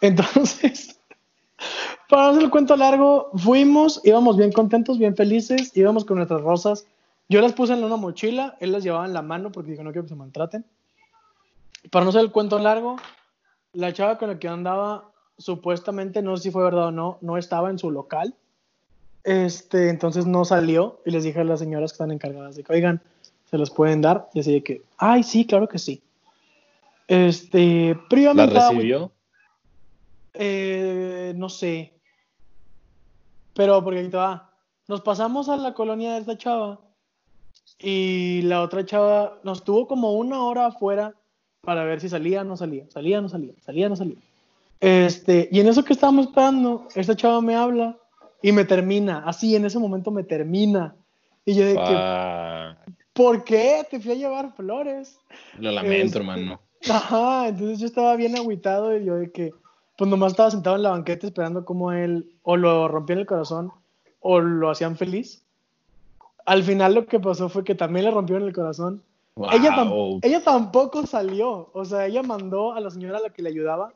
Entonces, 0.02 1.00
para 2.10 2.24
no 2.24 2.30
hacer 2.30 2.44
el 2.44 2.50
cuento 2.50 2.76
largo, 2.76 3.30
fuimos, 3.36 4.02
íbamos 4.04 4.38
bien 4.38 4.52
contentos, 4.52 4.98
bien 4.98 5.16
felices, 5.16 5.76
íbamos 5.78 6.04
con 6.04 6.18
nuestras 6.18 6.42
rosas. 6.42 6.88
Yo 7.28 7.42
las 7.42 7.54
puse 7.54 7.74
en 7.74 7.84
una 7.84 7.96
mochila, 7.96 8.58
él 8.60 8.72
las 8.72 8.84
llevaba 8.84 9.06
en 9.06 9.14
la 9.14 9.22
mano 9.22 9.52
porque 9.52 9.72
dijo, 9.72 9.84
no 9.84 9.92
quiero 9.92 10.06
que 10.06 10.10
se 10.10 10.16
maltraten. 10.16 10.66
Para 11.92 12.04
no 12.04 12.10
hacer 12.10 12.22
el 12.22 12.32
cuento 12.32 12.58
largo, 12.58 12.98
la 13.74 13.94
chava 13.94 14.18
con 14.18 14.30
la 14.30 14.40
que 14.40 14.48
andaba, 14.48 15.12
supuestamente, 15.38 16.24
no 16.24 16.36
sé 16.38 16.44
si 16.44 16.52
fue 16.52 16.64
verdad 16.64 16.88
o 16.88 16.92
no, 16.92 17.20
no 17.22 17.38
estaba 17.38 17.70
en 17.70 17.78
su 17.78 17.92
local. 17.92 18.36
Este, 19.24 19.90
entonces 19.90 20.26
no 20.26 20.44
salió 20.44 21.02
y 21.06 21.12
les 21.12 21.24
dije 21.24 21.40
a 21.40 21.44
las 21.44 21.60
señoras 21.60 21.92
que 21.92 21.96
están 21.96 22.12
encargadas 22.12 22.56
de 22.56 22.64
que, 22.64 22.74
oigan, 22.74 23.04
se 23.50 23.58
los 23.58 23.72
pueden 23.72 24.02
dar. 24.02 24.30
Y 24.34 24.40
así 24.40 24.54
de 24.54 24.64
que, 24.64 24.82
ay, 24.98 25.24
sí, 25.24 25.46
claro 25.46 25.68
que 25.68 25.80
sí. 25.80 26.02
Este, 27.08 27.96
¿La 27.96 28.08
previamente. 28.08 28.54
recibió? 28.54 29.12
Eh, 30.34 31.34
no 31.36 31.50
sé. 31.50 31.94
Pero 33.54 33.84
porque 33.84 34.00
ahí 34.00 34.10
te 34.10 34.18
va. 34.18 34.50
Nos 34.88 35.02
pasamos 35.02 35.50
a 35.50 35.58
la 35.58 35.74
colonia 35.74 36.14
de 36.14 36.20
esta 36.20 36.38
chava 36.38 36.80
y 37.78 38.42
la 38.44 38.62
otra 38.62 38.86
chava 38.86 39.40
nos 39.44 39.64
tuvo 39.64 39.88
como 39.88 40.14
una 40.14 40.44
hora 40.44 40.68
afuera 40.68 41.14
para 41.62 41.84
ver 41.84 42.00
si 42.00 42.10
salía 42.10 42.42
o 42.42 42.44
no 42.44 42.58
salía, 42.58 42.86
salía 42.90 43.20
o 43.20 43.22
no 43.22 43.30
salía, 43.30 43.54
salía 43.62 43.88
o 43.88 43.90
no 43.90 43.96
salía. 43.96 44.18
Este, 44.80 45.50
y 45.52 45.60
en 45.60 45.68
eso 45.68 45.84
que 45.84 45.94
estábamos 45.94 46.28
esperando, 46.28 46.88
esta 46.96 47.16
chava 47.16 47.42
me 47.42 47.56
habla 47.56 47.98
y 48.42 48.52
me 48.52 48.66
termina, 48.66 49.24
así 49.26 49.56
en 49.56 49.66
ese 49.66 49.80
momento 49.80 50.10
me 50.12 50.24
termina. 50.24 50.96
Y 51.46 51.56
yo 51.56 51.66
de 51.66 51.76
que. 51.76 52.92
¿Por 53.20 53.44
qué? 53.44 53.86
Te 53.92 54.00
fui 54.00 54.14
a 54.14 54.16
llevar 54.16 54.54
flores. 54.56 55.20
Lo 55.58 55.72
lamento, 55.72 56.06
Este, 56.06 56.18
hermano. 56.20 56.62
Ajá, 56.90 57.50
entonces 57.50 57.80
yo 57.80 57.86
estaba 57.88 58.16
bien 58.16 58.38
agüitado 58.38 58.96
y 58.98 59.04
yo 59.04 59.16
de 59.18 59.30
que, 59.30 59.54
pues 59.98 60.10
nomás 60.10 60.32
estaba 60.32 60.50
sentado 60.52 60.78
en 60.78 60.84
la 60.84 60.92
banqueta 60.92 61.28
esperando 61.28 61.66
como 61.66 61.92
él 61.92 62.32
o 62.44 62.56
lo 62.56 62.88
rompían 62.88 63.20
el 63.20 63.26
corazón 63.26 63.74
o 64.22 64.40
lo 64.40 64.70
hacían 64.70 64.96
feliz. 64.96 65.44
Al 66.46 66.64
final 66.64 66.96
lo 66.96 67.06
que 67.08 67.20
pasó 67.20 67.50
fue 67.50 67.66
que 67.66 67.76
también 67.76 68.06
le 68.06 68.12
rompieron 68.12 68.48
el 68.48 68.54
corazón. 68.54 69.04
Ella, 69.52 69.76
tam- 69.76 69.90
Wow. 69.90 70.20
ella 70.24 70.42
tampoco 70.42 71.06
salió, 71.06 71.70
o 71.74 71.84
sea, 71.86 72.06
ella 72.06 72.24
mandó 72.24 72.72
a 72.72 72.80
la 72.80 72.90
señora 72.90 73.18
a 73.18 73.22
la 73.22 73.30
que 73.32 73.42
le 73.42 73.50
ayudaba 73.50 73.94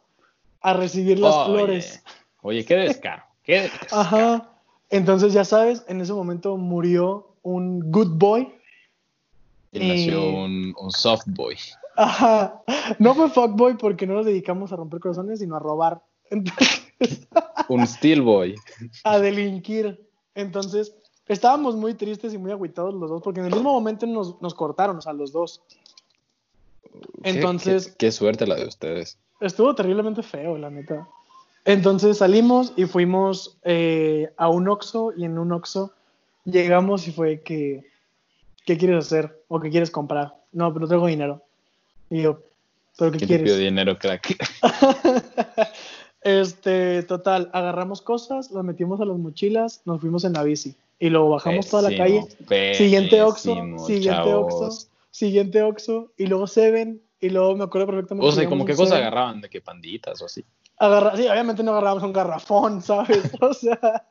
a 0.59 0.73
recibir 0.73 1.17
las 1.19 1.33
Oye, 1.35 1.45
flores. 1.45 2.03
Oye, 2.41 2.65
qué 2.65 2.75
descaro. 2.75 3.23
Qué 3.41 3.61
descaro. 3.61 4.01
Ajá. 4.01 4.49
Entonces, 4.89 5.31
ya 5.31 5.45
sabes, 5.45 5.83
en 5.87 6.01
ese 6.01 6.11
momento 6.13 6.57
murió 6.57 7.35
un 7.41 7.79
good 7.91 8.17
boy. 8.17 8.53
Y 9.73 9.79
nació 9.79 10.21
Eh, 10.21 10.33
un, 10.45 10.75
un 10.79 10.91
soft 10.91 11.25
boy. 11.27 11.55
Ajá. 11.95 12.61
No 12.99 13.13
fue 13.15 13.29
fuckboy 13.29 13.77
porque 13.77 14.07
no 14.07 14.13
nos 14.15 14.25
dedicamos 14.25 14.71
a 14.71 14.75
romper 14.77 14.99
corazones, 14.99 15.39
sino 15.39 15.55
a 15.55 15.59
robar. 15.59 16.01
Entonces, 16.29 16.81
Un 17.69 17.85
steel 17.85 18.21
boy. 18.21 18.55
a 19.03 19.19
delinquir. 19.19 19.99
Entonces, 20.35 20.95
estábamos 21.27 21.75
muy 21.75 21.93
tristes 21.93 22.33
y 22.33 22.37
muy 22.37 22.51
agüitados 22.51 22.93
los 22.93 23.09
dos, 23.09 23.21
porque 23.21 23.39
en 23.41 23.47
el 23.47 23.53
mismo 23.53 23.71
momento 23.73 24.05
nos, 24.07 24.41
nos 24.41 24.53
cortaron, 24.53 24.97
o 24.97 25.01
sea, 25.01 25.13
los 25.13 25.31
dos. 25.31 25.61
Qué- 27.23 27.29
Entonces, 27.29 27.87
Qué, 27.89 27.93
qué 28.07 28.11
suerte 28.11 28.47
la 28.47 28.55
de 28.55 28.65
ustedes. 28.67 29.17
estuvo 29.39 29.73
terriblemente 29.75 30.23
feo, 30.23 30.57
la 30.57 30.69
neta. 30.69 31.07
Entonces 31.65 32.17
salimos 32.17 32.73
y 32.75 32.85
fuimos 32.85 33.57
eh, 33.63 34.33
a 34.37 34.49
un 34.49 34.67
Oxxo 34.67 35.13
y 35.15 35.23
en 35.25 35.37
un 35.37 35.51
Oxxo 35.53 35.91
llegamos 36.43 37.07
y 37.07 37.11
fue 37.13 37.41
que, 37.41 37.83
¿qué 38.65 38.77
quieres 38.77 39.05
hacer? 39.05 39.43
¿O 39.47 39.59
qué 39.59 39.69
quieres 39.69 39.91
comprar? 39.91 40.35
No, 40.51 40.73
pero 40.73 40.85
no 40.85 40.89
tengo 40.89 41.07
dinero. 41.07 41.41
Y 42.09 42.21
yo, 42.21 42.39
¿pero 42.97 43.11
qué 43.11 43.17
¿Quién 43.19 43.29
te 43.29 43.35
pidió 43.39 43.53
quieres? 43.55 43.59
dinero, 43.59 43.97
crack? 43.97 44.35
este, 46.21 47.03
total, 47.03 47.49
agarramos 47.53 48.01
cosas, 48.01 48.51
las 48.51 48.63
metimos 48.63 49.01
a 49.01 49.05
las 49.05 49.17
mochilas, 49.17 49.81
nos 49.85 50.01
fuimos 50.01 50.23
en 50.23 50.33
la 50.33 50.43
bici 50.43 50.75
y 50.99 51.09
luego 51.09 51.29
bajamos 51.29 51.67
toda 51.69 51.89
la 51.89 51.97
calle. 51.97 52.23
Pésimo, 52.47 52.77
Siguiente 52.77 53.21
Oxxo, 53.21 53.55
siguiente. 53.85 54.33
Oxxo, 54.33 54.87
siguiente 55.11 55.61
Oxxo 55.61 56.11
y 56.17 56.27
luego 56.27 56.47
Seven 56.47 57.01
y 57.19 57.29
luego 57.29 57.55
me 57.55 57.63
acuerdo 57.65 57.87
perfectamente. 57.87 58.25
O 58.27 58.29
que 58.29 58.35
sea, 58.35 58.49
como 58.49 58.65
qué 58.65 58.71
un 58.73 58.77
cosa 58.77 58.95
Seven. 58.95 59.07
agarraban, 59.07 59.41
de 59.41 59.49
qué 59.49 59.61
panditas 59.61 60.21
o 60.21 60.25
así. 60.25 60.43
Agarra- 60.79 61.15
sí, 61.15 61.27
obviamente 61.27 61.63
no 61.63 61.71
agarrábamos 61.71 62.03
un 62.03 62.13
garrafón, 62.13 62.81
¿sabes? 62.81 63.31
O 63.41 63.53
sea, 63.53 64.05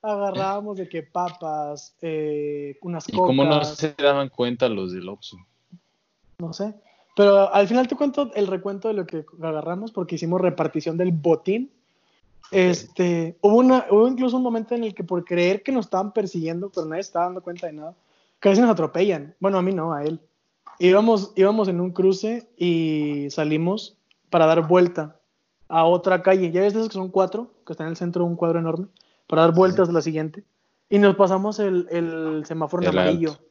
agarrábamos 0.00 0.76
de 0.76 0.88
que 0.88 1.02
papas, 1.02 1.96
eh, 2.00 2.78
unas 2.82 3.08
¿Y 3.08 3.12
cocas, 3.12 3.26
cómo 3.26 3.44
no 3.44 3.64
se 3.64 3.94
daban 3.98 4.28
cuenta 4.28 4.68
los 4.68 4.92
del 4.92 5.08
Oxxo? 5.08 5.36
no 6.38 6.52
sé. 6.52 6.74
Pero 7.16 7.52
al 7.52 7.68
final 7.68 7.86
te 7.86 7.94
cuento 7.94 8.32
el 8.34 8.46
recuento 8.46 8.88
de 8.88 8.94
lo 8.94 9.06
que 9.06 9.24
agarramos 9.40 9.92
porque 9.92 10.16
hicimos 10.16 10.40
repartición 10.40 10.96
del 10.96 11.12
botín. 11.12 11.70
Este, 12.50 13.36
hubo, 13.40 13.56
una, 13.56 13.86
hubo 13.90 14.08
incluso 14.08 14.36
un 14.36 14.42
momento 14.42 14.74
en 14.74 14.84
el 14.84 14.94
que 14.94 15.04
por 15.04 15.24
creer 15.24 15.62
que 15.62 15.72
nos 15.72 15.86
estaban 15.86 16.12
persiguiendo, 16.12 16.70
pero 16.70 16.86
nadie 16.86 17.00
estaba 17.00 17.26
dando 17.26 17.42
cuenta 17.42 17.68
de 17.68 17.74
nada, 17.74 17.94
casi 18.40 18.60
nos 18.60 18.70
atropellan. 18.70 19.34
Bueno, 19.40 19.58
a 19.58 19.62
mí 19.62 19.72
no, 19.72 19.92
a 19.92 20.04
él. 20.04 20.20
Íbamos, 20.80 21.32
íbamos 21.36 21.68
en 21.68 21.80
un 21.80 21.92
cruce 21.92 22.48
y 22.56 23.28
salimos 23.30 23.96
para 24.28 24.46
dar 24.46 24.66
vuelta 24.66 25.20
a 25.68 25.84
otra 25.84 26.22
calle. 26.22 26.50
Ya 26.50 26.60
ves 26.60 26.72
de 26.72 26.80
esos 26.80 26.88
que 26.88 26.94
son 26.94 27.10
cuatro, 27.10 27.50
que 27.66 27.72
están 27.72 27.86
en 27.86 27.92
el 27.92 27.96
centro 27.96 28.24
de 28.24 28.30
un 28.30 28.36
cuadro 28.36 28.58
enorme, 28.58 28.86
para 29.26 29.42
dar 29.42 29.54
vueltas 29.54 29.88
a 29.88 29.92
la 29.92 30.02
siguiente. 30.02 30.44
Y 30.90 30.98
nos 30.98 31.16
pasamos 31.16 31.58
el, 31.58 31.86
el 31.90 32.44
semáforo 32.46 32.82
en 32.82 32.90
El 32.90 32.98
amarillo. 32.98 33.30
alto. 33.30 33.42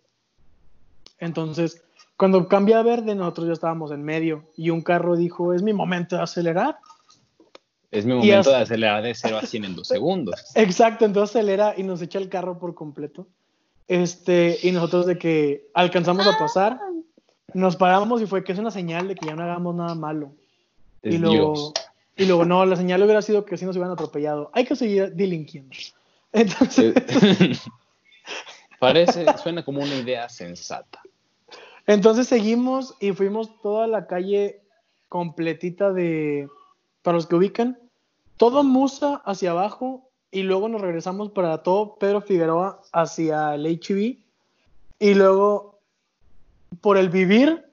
Entonces, 1.19 1.83
cuando 2.17 2.47
cambia 2.47 2.79
a 2.79 2.83
verde, 2.83 3.15
nosotros 3.15 3.47
ya 3.47 3.53
estábamos 3.53 3.91
en 3.91 4.03
medio 4.03 4.45
y 4.55 4.69
un 4.69 4.81
carro 4.81 5.15
dijo, 5.15 5.53
es 5.53 5.63
mi 5.63 5.73
momento 5.73 6.15
de 6.15 6.21
acelerar. 6.21 6.77
Es 7.91 8.05
mi 8.05 8.13
momento 8.13 8.49
de 8.49 8.55
acelerar 8.57 9.03
de 9.03 9.13
0 9.13 9.37
a 9.37 9.45
100 9.45 9.65
en 9.65 9.75
dos 9.75 9.87
segundos. 9.87 10.35
Exacto, 10.55 11.05
entonces 11.05 11.35
acelera 11.35 11.73
y 11.77 11.83
nos 11.83 12.01
echa 12.01 12.19
el 12.19 12.29
carro 12.29 12.59
por 12.59 12.75
completo. 12.75 13.27
Este, 13.87 14.57
y 14.63 14.71
nosotros 14.71 15.05
de 15.05 15.17
que 15.17 15.67
alcanzamos 15.73 16.25
a 16.25 16.37
pasar, 16.37 16.79
nos 17.53 17.75
paramos 17.75 18.21
y 18.21 18.25
fue 18.25 18.43
que 18.43 18.51
es 18.51 18.59
una 18.59 18.71
señal 18.71 19.07
de 19.07 19.15
que 19.15 19.25
ya 19.25 19.35
no 19.35 19.43
hagamos 19.43 19.75
nada 19.75 19.95
malo. 19.95 20.31
Es 21.01 21.15
y 21.15 21.17
luego, 21.17 21.53
Dios. 21.53 21.73
Y 22.15 22.25
luego, 22.25 22.45
no, 22.45 22.65
la 22.65 22.75
señal 22.75 23.01
hubiera 23.03 23.21
sido 23.21 23.45
que 23.45 23.57
si 23.57 23.65
nos 23.65 23.75
hubieran 23.75 23.93
atropellado. 23.93 24.51
Hay 24.53 24.65
que 24.65 24.75
seguir 24.75 25.13
delinquiendo. 25.13 25.75
Entonces, 26.31 26.93
Parece, 28.79 29.25
suena 29.37 29.63
como 29.63 29.81
una 29.81 29.95
idea 29.95 30.27
sensata. 30.27 31.01
entonces 31.87 32.27
seguimos 32.27 32.95
y 32.99 33.13
fuimos 33.13 33.61
toda 33.61 33.87
la 33.87 34.07
calle 34.07 34.61
completita 35.07 35.93
de, 35.93 36.49
para 37.01 37.15
los 37.15 37.25
que 37.25 37.35
ubican, 37.35 37.79
todo 38.35 38.61
Musa 38.61 39.21
hacia 39.23 39.51
abajo 39.51 40.09
y 40.31 40.43
luego 40.43 40.67
nos 40.67 40.81
regresamos 40.81 41.29
para 41.29 41.63
todo 41.63 41.95
Pedro 41.95 42.19
Figueroa 42.19 42.81
hacia 42.91 43.55
el 43.55 43.67
HB 43.67 44.17
y 44.99 45.13
luego 45.13 45.79
por 46.81 46.97
el 46.97 47.07
vivir 47.07 47.65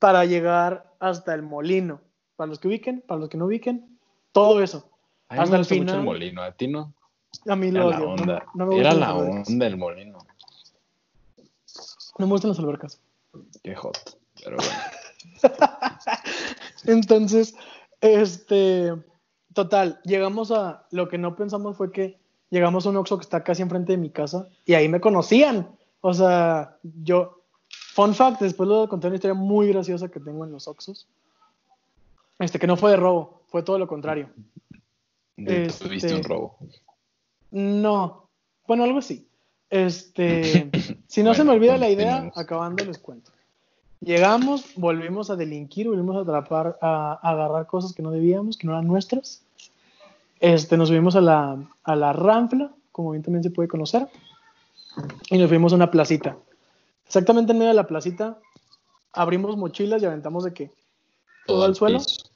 para 0.00 0.24
llegar 0.24 0.92
hasta 0.98 1.34
el 1.34 1.42
molino. 1.42 2.00
Para 2.40 2.48
los 2.48 2.58
que 2.58 2.68
ubiquen, 2.68 3.02
para 3.06 3.20
los 3.20 3.28
que 3.28 3.36
no 3.36 3.44
ubiquen, 3.44 3.98
todo 4.32 4.62
eso. 4.62 4.88
A 5.28 5.34
mí 5.34 5.40
me 5.40 5.42
Hasta 5.42 5.56
el 5.56 5.60
gusta 5.60 5.74
mucho 5.74 5.94
el 5.96 6.02
molino, 6.04 6.42
a 6.42 6.52
ti 6.52 6.68
no. 6.68 6.94
A 7.46 7.54
mí 7.54 7.68
Era 7.68 7.80
lo 7.80 7.90
la 7.90 7.96
odio. 7.98 8.06
me- 8.06 8.22
onda. 8.22 8.46
no 8.54 8.66
me 8.66 8.78
Era 8.80 8.94
la 8.94 9.14
onda 9.14 9.64
del 9.66 9.76
molino. 9.76 10.16
No 12.18 12.26
me 12.26 12.32
gustan 12.32 12.48
las 12.52 12.58
albercas. 12.58 12.98
Qué 13.62 13.74
hot. 13.74 14.18
Pero 14.42 14.56
bueno. 14.56 14.72
Entonces, 16.86 17.54
este, 18.00 18.94
total, 19.52 20.00
llegamos 20.04 20.50
a, 20.50 20.86
lo 20.92 21.10
que 21.10 21.18
no 21.18 21.36
pensamos 21.36 21.76
fue 21.76 21.92
que 21.92 22.18
llegamos 22.48 22.86
a 22.86 22.88
un 22.88 22.96
Oxxo 22.96 23.18
que 23.18 23.24
está 23.24 23.44
casi 23.44 23.60
enfrente 23.60 23.92
de 23.92 23.98
mi 23.98 24.08
casa 24.08 24.48
y 24.64 24.72
ahí 24.72 24.88
me 24.88 25.02
conocían. 25.02 25.76
O 26.00 26.14
sea, 26.14 26.78
yo, 27.04 27.42
fun 27.68 28.14
fact, 28.14 28.40
después 28.40 28.70
a 28.70 28.88
contar 28.88 29.10
una 29.10 29.16
historia 29.16 29.34
muy 29.34 29.68
graciosa 29.68 30.08
que 30.08 30.20
tengo 30.20 30.46
en 30.46 30.52
los 30.52 30.66
Oxxos. 30.68 31.06
Este, 32.40 32.58
que 32.58 32.66
no 32.66 32.76
fue 32.76 32.90
de 32.90 32.96
robo, 32.96 33.42
fue 33.48 33.62
todo 33.62 33.78
lo 33.78 33.86
contrario. 33.86 34.30
De- 35.36 35.66
Este- 35.66 35.84
Tuviste 35.84 36.12
un 36.14 36.24
robo. 36.24 36.56
No, 37.52 38.28
bueno, 38.66 38.84
algo 38.84 38.98
así. 38.98 39.26
Este, 39.68 40.68
si 41.06 41.22
no 41.22 41.34
se 41.34 41.44
me 41.44 41.52
olvida 41.52 41.76
la 41.76 41.88
idea, 41.88 42.30
acabando 42.34 42.84
les 42.84 42.98
cuento. 42.98 43.30
Llegamos, 44.00 44.64
volvimos 44.76 45.28
a 45.30 45.36
delinquir, 45.36 45.86
volvimos 45.86 46.16
a 46.16 46.20
atrapar, 46.20 46.78
a, 46.80 47.18
a 47.22 47.30
agarrar 47.30 47.66
cosas 47.66 47.92
que 47.92 48.02
no 48.02 48.10
debíamos, 48.10 48.56
que 48.56 48.66
no 48.66 48.72
eran 48.72 48.86
nuestras. 48.86 49.42
Este, 50.40 50.76
nos 50.78 50.88
subimos 50.88 51.16
a 51.16 51.20
la, 51.20 51.58
a 51.84 51.96
la 51.96 52.12
ranfla, 52.14 52.72
como 52.92 53.10
bien 53.10 53.22
también 53.22 53.42
se 53.42 53.50
puede 53.50 53.68
conocer, 53.68 54.08
y 55.28 55.36
nos 55.36 55.48
fuimos 55.50 55.72
a 55.72 55.76
una 55.76 55.90
placita. 55.90 56.38
Exactamente 57.06 57.52
en 57.52 57.58
medio 57.58 57.68
de 57.68 57.74
la 57.74 57.86
placita, 57.86 58.38
abrimos 59.12 59.56
mochilas 59.58 60.00
y 60.02 60.06
aventamos 60.06 60.44
de 60.44 60.54
que 60.54 60.70
todo 61.46 61.64
al 61.64 61.74
suelo. 61.74 61.98
piso. 61.98 62.29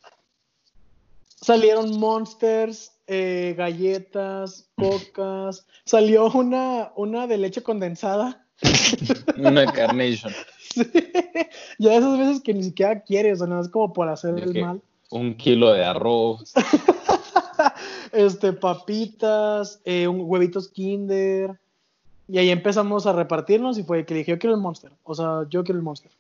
Salieron 1.44 1.98
monsters, 2.00 2.92
eh, 3.06 3.54
galletas, 3.56 4.68
cocas, 4.76 5.66
salió 5.84 6.30
una, 6.30 6.90
una 6.96 7.26
de 7.26 7.38
leche 7.38 7.62
condensada. 7.62 8.40
Una 9.36 9.66
carnation. 9.72 10.32
Sí. 10.72 10.82
Ya 11.78 11.94
esas 11.96 12.18
veces 12.18 12.40
que 12.40 12.54
ni 12.54 12.62
siquiera 12.62 13.00
quieres, 13.02 13.40
o 13.40 13.46
no 13.46 13.60
es 13.60 13.68
como 13.68 13.92
por 13.92 14.08
hacer 14.08 14.38
el 14.38 14.60
mal. 14.60 14.80
Un 15.10 15.34
kilo 15.34 15.72
de 15.72 15.84
arroz. 15.84 16.52
Este, 18.12 18.52
papitas, 18.52 19.80
eh, 19.84 20.06
un- 20.06 20.22
huevitos 20.24 20.68
Kinder. 20.68 21.58
Y 22.28 22.38
ahí 22.38 22.50
empezamos 22.50 23.06
a 23.06 23.12
repartirnos 23.12 23.76
y 23.76 23.82
fue 23.82 24.04
que 24.06 24.14
le 24.14 24.18
dije, 24.18 24.30
yo 24.32 24.38
quiero 24.38 24.54
el 24.54 24.60
monster. 24.62 24.92
O 25.02 25.14
sea, 25.14 25.46
yo 25.50 25.64
quiero 25.64 25.78
el 25.78 25.84
monster. 25.84 26.12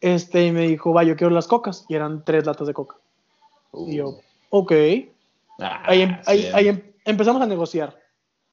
Este, 0.00 0.46
y 0.46 0.52
me 0.52 0.66
dijo, 0.68 0.92
va, 0.92 1.04
yo 1.04 1.16
quiero 1.16 1.32
las 1.32 1.46
cocas. 1.46 1.86
Y 1.88 1.94
eran 1.94 2.22
tres 2.24 2.44
latas 2.46 2.66
de 2.66 2.74
coca. 2.74 2.96
Y 3.86 3.96
yo, 3.96 4.18
ok. 4.52 4.72
Ah, 5.58 5.82
Ahí, 5.86 6.02
ahí- 6.26 6.42
sí. 6.42 6.48
ahí 6.54 6.68
em- 6.68 6.82
empezamos 7.04 7.42
a 7.42 7.46
negociar. 7.46 7.98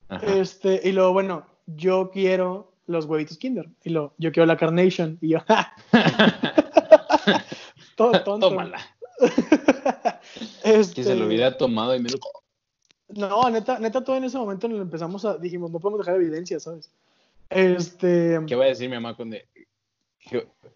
Ajá. 0.07 0.25
Este, 0.35 0.81
y 0.83 0.91
luego, 0.91 1.13
bueno, 1.13 1.45
yo 1.67 2.09
quiero 2.11 2.71
los 2.87 3.05
huevitos 3.05 3.37
Kinder. 3.37 3.69
Y 3.83 3.91
lo, 3.91 4.13
yo 4.17 4.31
quiero 4.31 4.47
la 4.47 4.57
Carnation. 4.57 5.17
Y 5.21 5.29
yo, 5.29 5.39
todo 7.95 8.11
tonto. 8.23 8.49
Tómala. 8.49 8.79
Este, 10.63 10.95
Que 10.95 11.03
se 11.03 11.15
lo 11.15 11.27
hubiera 11.27 11.57
tomado 11.57 11.95
y 11.95 11.99
me 12.01 12.09
lo... 12.09 12.17
No, 13.09 13.49
neta, 13.49 13.79
neta, 13.79 14.03
todo 14.03 14.15
en 14.17 14.23
ese 14.23 14.37
momento 14.37 14.67
nos 14.67 14.81
empezamos 14.81 15.25
a, 15.25 15.37
dijimos, 15.37 15.71
no 15.71 15.79
podemos 15.79 16.05
dejar 16.05 16.19
evidencia, 16.21 16.59
¿sabes? 16.59 16.91
Este, 17.49 18.39
¿Qué 18.47 18.55
va 18.55 18.65
a 18.65 18.67
decir 18.67 18.89
mi 18.89 18.95
mamá 18.95 19.15
cuando... 19.15 19.37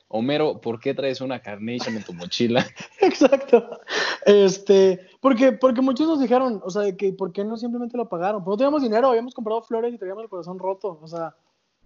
Homero, 0.08 0.62
¿por 0.62 0.80
qué 0.80 0.94
traes 0.94 1.22
una 1.22 1.40
Carnation 1.40 1.96
en 1.96 2.04
tu 2.04 2.14
mochila? 2.14 2.66
exacto. 3.02 3.80
Este, 4.26 5.00
porque, 5.20 5.54
porque 5.54 5.82
muchos 5.82 6.08
nos 6.08 6.20
dijeron, 6.20 6.62
o 6.64 6.70
sea, 6.70 6.84
de 6.84 6.96
que 6.96 7.14
¿por 7.14 7.32
qué 7.32 7.44
no 7.44 7.58
simplemente 7.58 7.98
lo 7.98 8.10
pagaron? 8.10 8.44
Pues 8.44 8.54
no 8.54 8.58
teníamos 8.58 8.84
dinero, 8.84 9.10
habíamos 9.10 9.34
comprado 9.34 9.62
flores 9.64 9.94
y 9.94 9.98
teníamos 9.98 10.24
el 10.24 10.30
corazón 10.30 10.60
roto, 10.60 11.00
o 11.02 11.08
sea, 11.08 11.36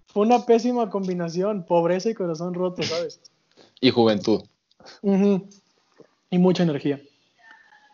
fue 0.08 0.26
una 0.26 0.46
pésima 0.46 0.90
combinación, 0.90 1.66
pobreza 1.66 2.10
y 2.10 2.14
corazón 2.14 2.54
roto, 2.54 2.84
¿sabes? 2.84 3.20
Y 3.80 3.92
juventud. 3.92 4.44
Y 6.30 6.38
mucha 6.38 6.64
energía. 6.64 7.02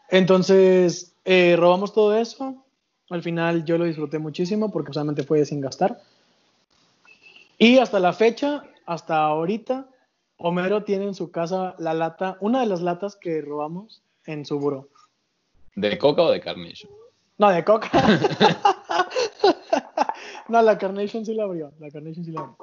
Entonces, 0.10 1.16
eh, 1.26 1.56
robamos 1.58 1.94
todo 1.94 2.18
eso. 2.18 2.64
Al 3.10 3.24
final 3.24 3.66
yo 3.66 3.78
lo 3.78 3.86
disfruté 3.86 4.20
muchísimo 4.20 4.72
porque 4.72 4.94
solamente 4.94 5.24
fue 5.24 5.46
sin 5.46 5.62
gastar. 5.62 6.02
Y 7.58 7.78
hasta 7.78 8.00
la 8.00 8.14
fecha, 8.14 8.64
hasta 8.86 9.24
ahorita, 9.26 9.88
Homero 10.38 10.84
tiene 10.84 11.06
en 11.06 11.14
su 11.16 11.32
casa 11.32 11.76
la 11.80 11.94
lata, 11.94 12.38
una 12.42 12.60
de 12.62 12.66
las 12.66 12.82
latas 12.82 13.16
que 13.16 13.42
robamos 13.42 14.04
en 14.26 14.46
su 14.46 14.60
buró. 14.60 14.90
¿De 15.76 15.98
coca 15.98 16.24
o 16.24 16.32
de 16.32 16.40
Carnation? 16.42 16.92
No, 17.38 17.50
de 17.50 17.64
coca. 17.64 17.90
no, 20.48 20.62
la 20.62 20.78
Carnation 20.78 21.26
sí 21.26 21.34
la 21.34 21.44
abrió. 21.44 21.72
La 21.80 21.90
Carnation 21.90 22.26
sí 22.26 22.32
la 22.32 22.42
abrió. 22.42 22.58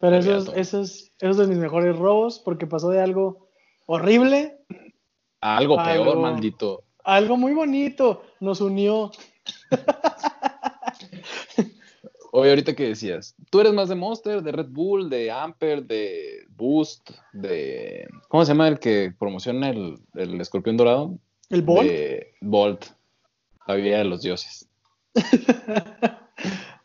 Pero 0.00 0.16
eso 0.16 0.36
es, 0.36 0.48
eso, 0.54 0.80
es, 0.80 1.12
eso 1.18 1.30
es 1.30 1.36
de 1.36 1.46
mis 1.48 1.58
mejores 1.58 1.96
robos 1.96 2.38
porque 2.38 2.66
pasó 2.66 2.90
de 2.90 3.00
algo 3.00 3.48
horrible 3.86 4.58
A 5.40 5.56
algo 5.56 5.76
peor, 5.76 5.88
Algo- 5.88 6.16
maldito. 6.20 6.84
algo 7.04 7.36
muy 7.36 7.52
bonito. 7.54 8.22
Nos 8.40 8.60
unió. 8.60 9.10
Oye, 12.38 12.50
ahorita 12.50 12.76
que 12.76 12.86
decías, 12.86 13.34
tú 13.50 13.58
eres 13.58 13.72
más 13.72 13.88
de 13.88 13.96
Monster, 13.96 14.42
de 14.42 14.52
Red 14.52 14.68
Bull, 14.68 15.10
de 15.10 15.28
Amper, 15.28 15.82
de 15.84 16.44
Boost, 16.50 17.10
de... 17.32 18.06
¿Cómo 18.28 18.44
se 18.44 18.52
llama 18.52 18.68
el 18.68 18.78
que 18.78 19.12
promociona 19.18 19.70
el, 19.70 19.98
el 20.14 20.40
escorpión 20.40 20.76
dorado? 20.76 21.18
El 21.50 21.62
bol. 21.62 21.84
De 21.84 22.34
Bolt, 22.40 22.84
la 23.66 23.74
vida 23.74 23.98
de 23.98 24.04
los 24.04 24.22
dioses. 24.22 24.68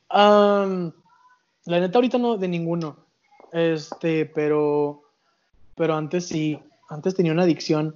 La 0.09 1.79
neta 1.79 1.99
ahorita 1.99 2.17
no 2.17 2.37
de 2.37 2.47
ninguno. 2.47 2.97
Este, 3.51 4.25
pero 4.25 5.03
pero 5.75 5.95
antes 5.95 6.25
sí, 6.25 6.59
antes 6.89 7.13
tenía 7.13 7.31
una 7.31 7.43
adicción 7.43 7.95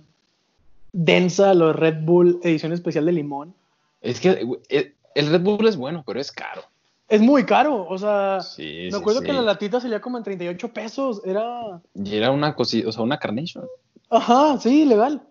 densa 0.94 1.50
a 1.50 1.54
los 1.56 1.76
Red 1.76 2.04
Bull 2.04 2.40
edición 2.44 2.72
especial 2.72 3.06
de 3.06 3.14
limón. 3.14 3.56
Es 4.02 4.20
que 4.20 4.46
el 4.70 4.94
el 5.16 5.32
Red 5.32 5.42
Bull 5.42 5.68
es 5.68 5.76
bueno, 5.76 6.04
pero 6.06 6.20
es 6.20 6.32
caro. 6.32 6.62
Es 7.10 7.22
muy 7.22 7.46
caro, 7.46 7.88
o 7.88 7.98
sea, 7.98 8.42
Sí, 8.42 8.90
me 8.92 8.98
acuerdo 8.98 9.22
sí. 9.22 9.28
que 9.28 9.34
la 9.34 9.42
latita 9.42 9.80
salía 9.80 10.02
como 10.02 10.18
en 10.18 10.24
38 10.26 10.74
pesos, 10.74 11.22
era 11.26 11.82
Y 11.96 12.16
era 12.16 12.32
una 12.32 12.54
cosita, 12.54 12.90
o 12.90 12.92
sea, 12.92 13.04
una 13.04 13.18
Carnation. 13.18 13.66
Ajá, 14.10 14.58
sí, 14.60 14.84
legal. 14.86 15.22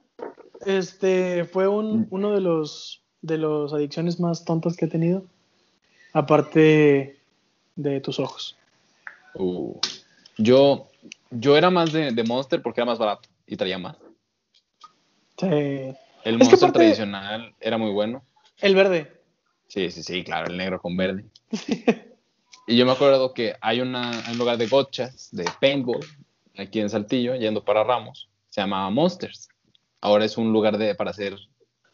Este 0.64 1.44
fue 1.44 1.66
Mm. 1.68 1.74
un, 1.74 2.06
uno 2.10 2.32
de 2.32 2.40
los 2.40 3.02
de 3.22 3.38
los 3.38 3.72
adicciones 3.72 4.20
más 4.20 4.44
tontas 4.44 4.76
que 4.76 4.84
he 4.84 4.88
tenido. 4.88 5.24
Aparte 6.12 7.18
de 7.74 8.00
tus 8.00 8.18
ojos. 8.20 8.56
Uh, 9.34 9.74
yo, 10.38 10.88
yo 11.30 11.56
era 11.56 11.70
más 11.70 11.92
de, 11.92 12.12
de 12.12 12.24
Monster 12.24 12.62
porque 12.62 12.80
era 12.80 12.86
más 12.90 12.98
barato 12.98 13.28
y 13.46 13.56
traía 13.56 13.78
más. 13.78 13.96
Sí. 15.38 15.46
El 16.24 16.38
Monster 16.38 16.58
aparte- 16.58 16.72
tradicional 16.72 17.54
era 17.60 17.76
muy 17.78 17.90
bueno. 17.90 18.22
El 18.60 18.74
verde. 18.74 19.15
Sí, 19.68 19.90
sí, 19.90 20.02
sí, 20.02 20.22
claro, 20.24 20.46
el 20.50 20.56
negro 20.56 20.80
con 20.80 20.96
verde. 20.96 21.24
Y 22.66 22.76
yo 22.76 22.86
me 22.86 22.92
acuerdo 22.92 23.32
que 23.34 23.54
hay, 23.60 23.80
una, 23.80 24.10
hay 24.26 24.32
un 24.32 24.38
lugar 24.38 24.58
de 24.58 24.66
gotchas, 24.66 25.28
de 25.32 25.44
paintball, 25.60 26.04
aquí 26.56 26.80
en 26.80 26.90
Saltillo, 26.90 27.34
yendo 27.34 27.64
para 27.64 27.84
Ramos. 27.84 28.28
Se 28.48 28.60
llamaba 28.60 28.88
Monsters. 28.90 29.48
Ahora 30.00 30.24
es 30.24 30.36
un 30.36 30.52
lugar 30.52 30.78
de, 30.78 30.94
para 30.94 31.10
hacer 31.10 31.36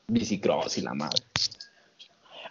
bicicross 0.08 0.78
y 0.78 0.82
la 0.82 0.94
madre. 0.94 1.22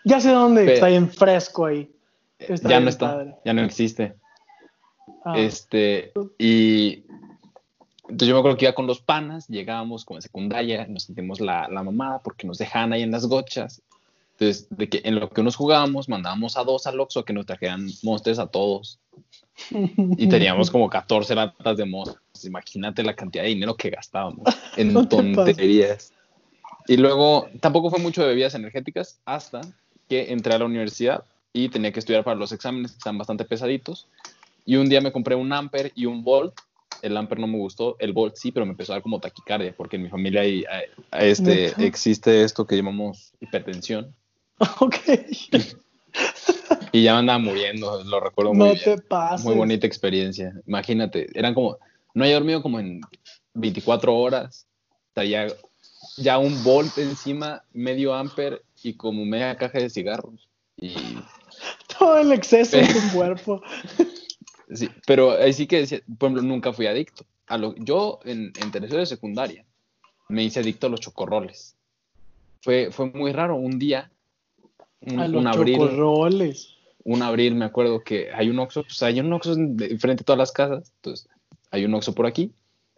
Ya 0.04 0.20
sé 0.20 0.32
dónde, 0.32 0.66
Pe- 0.66 0.74
está 0.76 0.88
bien 0.88 1.10
fresco 1.10 1.66
ahí. 1.66 1.92
Está 2.40 2.70
ya 2.70 2.80
no 2.80 2.90
está, 2.90 3.12
padre. 3.14 3.36
ya 3.46 3.54
no 3.54 3.62
existe. 3.64 4.16
Ah, 5.24 5.38
Este, 5.38 6.12
y 6.40 7.04
entonces 8.04 8.28
yo 8.28 8.34
me 8.34 8.40
acuerdo 8.40 8.58
que 8.58 8.66
iba 8.66 8.74
con 8.74 8.88
los 8.88 9.02
panas, 9.02 9.48
llegábamos 9.48 10.04
como 10.06 10.18
en 10.18 10.24
secundaria, 10.24 10.86
nos 10.88 11.04
sentimos 11.04 11.40
la, 11.40 11.68
la 11.70 11.84
mamada 11.84 12.20
porque 12.20 12.48
nos 12.48 12.58
dejaban 12.58 12.94
ahí 12.94 13.04
en 13.04 13.12
las 13.12 13.28
gochas. 13.28 13.82
Entonces, 14.34 14.68
de 14.70 14.90
que 14.90 15.02
en 15.04 15.20
lo 15.20 15.30
que 15.30 15.44
nos 15.44 15.56
jugábamos, 15.56 16.10
mandábamos 16.10 16.58
a 16.58 16.64
dos 16.64 16.88
al 16.88 17.00
Oxxo 17.00 17.26
que 17.26 17.34
nos 17.34 17.46
trajeran 17.46 17.88
monsters 18.04 18.40
a 18.40 18.48
todos. 18.48 19.00
Y 19.70 20.28
teníamos 20.28 20.72
como 20.72 20.90
14 20.90 21.36
latas 21.36 21.78
de 21.78 21.86
monsters. 21.86 22.46
Imagínate 22.46 23.04
la 23.04 23.16
cantidad 23.16 23.44
de 23.44 23.50
dinero 23.50 23.76
que 23.76 23.90
gastábamos 23.90 24.44
en 24.78 24.94
No 24.94 25.08
te 25.08 25.18
tonterías. 25.18 26.14
Y 26.88 26.98
luego, 26.98 27.48
tampoco 27.60 27.90
fue 27.90 28.00
mucho 28.00 28.22
de 28.22 28.30
bebidas 28.30 28.56
energéticas 28.56 29.20
hasta 29.26 29.62
que 30.10 30.32
entré 30.32 30.54
a 30.54 30.60
la 30.60 30.66
universidad 30.66 31.24
y 31.54 31.70
tenía 31.70 31.92
que 31.92 32.00
estudiar 32.00 32.24
para 32.24 32.38
los 32.38 32.52
exámenes 32.52 32.92
que 32.92 32.98
están 32.98 33.18
bastante 33.18 33.46
pesaditos. 33.46 34.08
Y 34.66 34.76
un 34.78 34.90
día 34.90 35.02
me 35.02 35.12
compré 35.12 35.36
un 35.36 35.54
Amper 35.54 35.92
y 35.96 36.06
un 36.06 36.24
Volt. 36.24 36.54
El 37.02 37.18
Amper 37.18 37.40
no 37.40 37.48
me 37.48 37.58
gustó, 37.58 37.96
el 38.00 38.14
Volt 38.14 38.36
sí, 38.36 38.52
pero 38.52 38.66
me 38.66 38.74
empezó 38.74 38.94
a 38.94 38.96
dar 38.96 39.02
como 39.02 39.20
taquicardia, 39.20 39.74
porque 39.76 39.96
en 39.96 40.04
mi 40.04 40.10
familia 40.10 40.42
hay, 40.42 40.66
este, 41.14 41.74
existe 41.84 42.44
esto 42.44 42.68
que 42.68 42.76
llamamos 42.76 43.34
hipertensión. 43.40 44.14
ok. 44.80 44.96
Y 46.92 47.04
ya 47.04 47.14
me 47.14 47.20
andaba 47.20 47.40
muriendo, 47.40 48.04
lo 48.04 48.20
recuerdo 48.20 48.54
muy 48.54 48.60
No 48.68 48.74
bien. 48.74 48.84
te 48.84 48.98
pases. 49.02 49.46
Muy 49.46 49.56
bonita 49.56 49.88
experiencia. 49.88 50.54
Imagínate, 50.68 51.28
eran 51.38 51.54
como, 51.54 51.78
no 52.14 52.24
había 52.24 52.36
dormido 52.36 52.62
como 52.62 52.80
en 52.80 53.02
24 53.54 54.16
horas. 54.16 54.68
Traía 55.14 55.48
ya 56.18 56.38
un 56.38 56.64
volt 56.64 56.98
encima, 56.98 57.64
medio 57.74 58.14
amper 58.14 58.62
y 58.84 58.94
como 58.94 59.24
media 59.26 59.56
caja 59.58 59.80
de 59.80 59.90
cigarros. 59.90 60.48
Y 60.78 60.94
Todo 62.00 62.18
el 62.20 62.32
exceso 62.34 62.78
en 62.78 62.88
tu 62.88 63.00
cuerpo. 63.16 63.62
sí, 64.74 64.90
pero 65.06 65.32
ahí 65.32 65.54
sí 65.54 65.68
que 65.68 65.80
decía, 65.80 66.02
por 66.18 66.28
ejemplo, 66.30 66.42
nunca 66.44 66.74
fui 66.74 66.88
adicto. 66.88 67.26
A 67.48 67.58
lo, 67.58 67.76
yo 67.76 68.20
en, 68.26 68.52
en 68.62 68.72
tercero 68.72 69.00
de 69.00 69.06
secundaria 69.06 69.66
me 70.30 70.44
hice 70.44 70.60
adicto 70.62 70.88
a 70.88 70.90
los 70.90 71.00
chocorroles. 71.02 71.76
Fue, 72.62 72.92
fue 72.92 73.08
muy 73.12 73.32
raro. 73.34 73.56
Un 73.56 73.78
día, 73.80 74.12
un, 75.02 75.20
A 75.20 75.28
los 75.28 75.42
un 75.42 75.48
abril, 75.48 75.78
chocorroles. 75.78 76.76
un 77.04 77.22
abril 77.22 77.56
me 77.56 77.66
acuerdo 77.66 78.04
que 78.04 78.32
hay 78.34 78.50
un 78.50 78.60
Oxxo, 78.60 78.84
pues 78.84 79.02
hay 79.04 79.20
un 79.20 79.32
Oxxo 79.34 79.56
frente 80.00 80.22
a 80.22 80.26
todas 80.26 80.38
las 80.38 80.52
casas, 80.52 80.92
entonces 80.98 81.28
hay 81.72 81.86
un 81.86 81.94
Oxxo 81.94 82.14
por 82.14 82.26
aquí, 82.26 82.52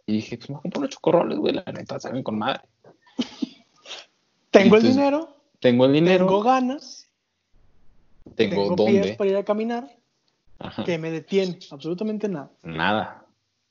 y 0.06 0.14
dije, 0.14 0.36
pues 0.36 0.50
me 0.50 0.56
comprar 0.56 0.78
unos 0.80 0.90
chocorroles, 0.90 1.38
güey, 1.38 1.54
la 1.54 1.64
neta, 1.72 1.98
saben 1.98 2.22
con 2.22 2.38
madre. 2.38 2.62
Tengo 4.50 4.76
el 4.76 4.82
dinero, 4.82 5.36
Tengo 5.60 5.86
el 5.86 5.92
dinero, 5.94 6.26
tengo 6.26 6.42
ganas, 6.42 7.08
tengo, 8.36 8.62
tengo 8.62 8.76
pies 8.86 9.00
dónde, 9.00 9.14
para 9.14 9.30
ir 9.30 9.36
a 9.36 9.44
caminar, 9.44 9.96
Ajá, 10.60 10.84
que 10.84 10.96
me 10.98 11.10
detiene 11.10 11.58
absolutamente 11.70 12.28
nada. 12.28 12.50
nada. 12.62 13.20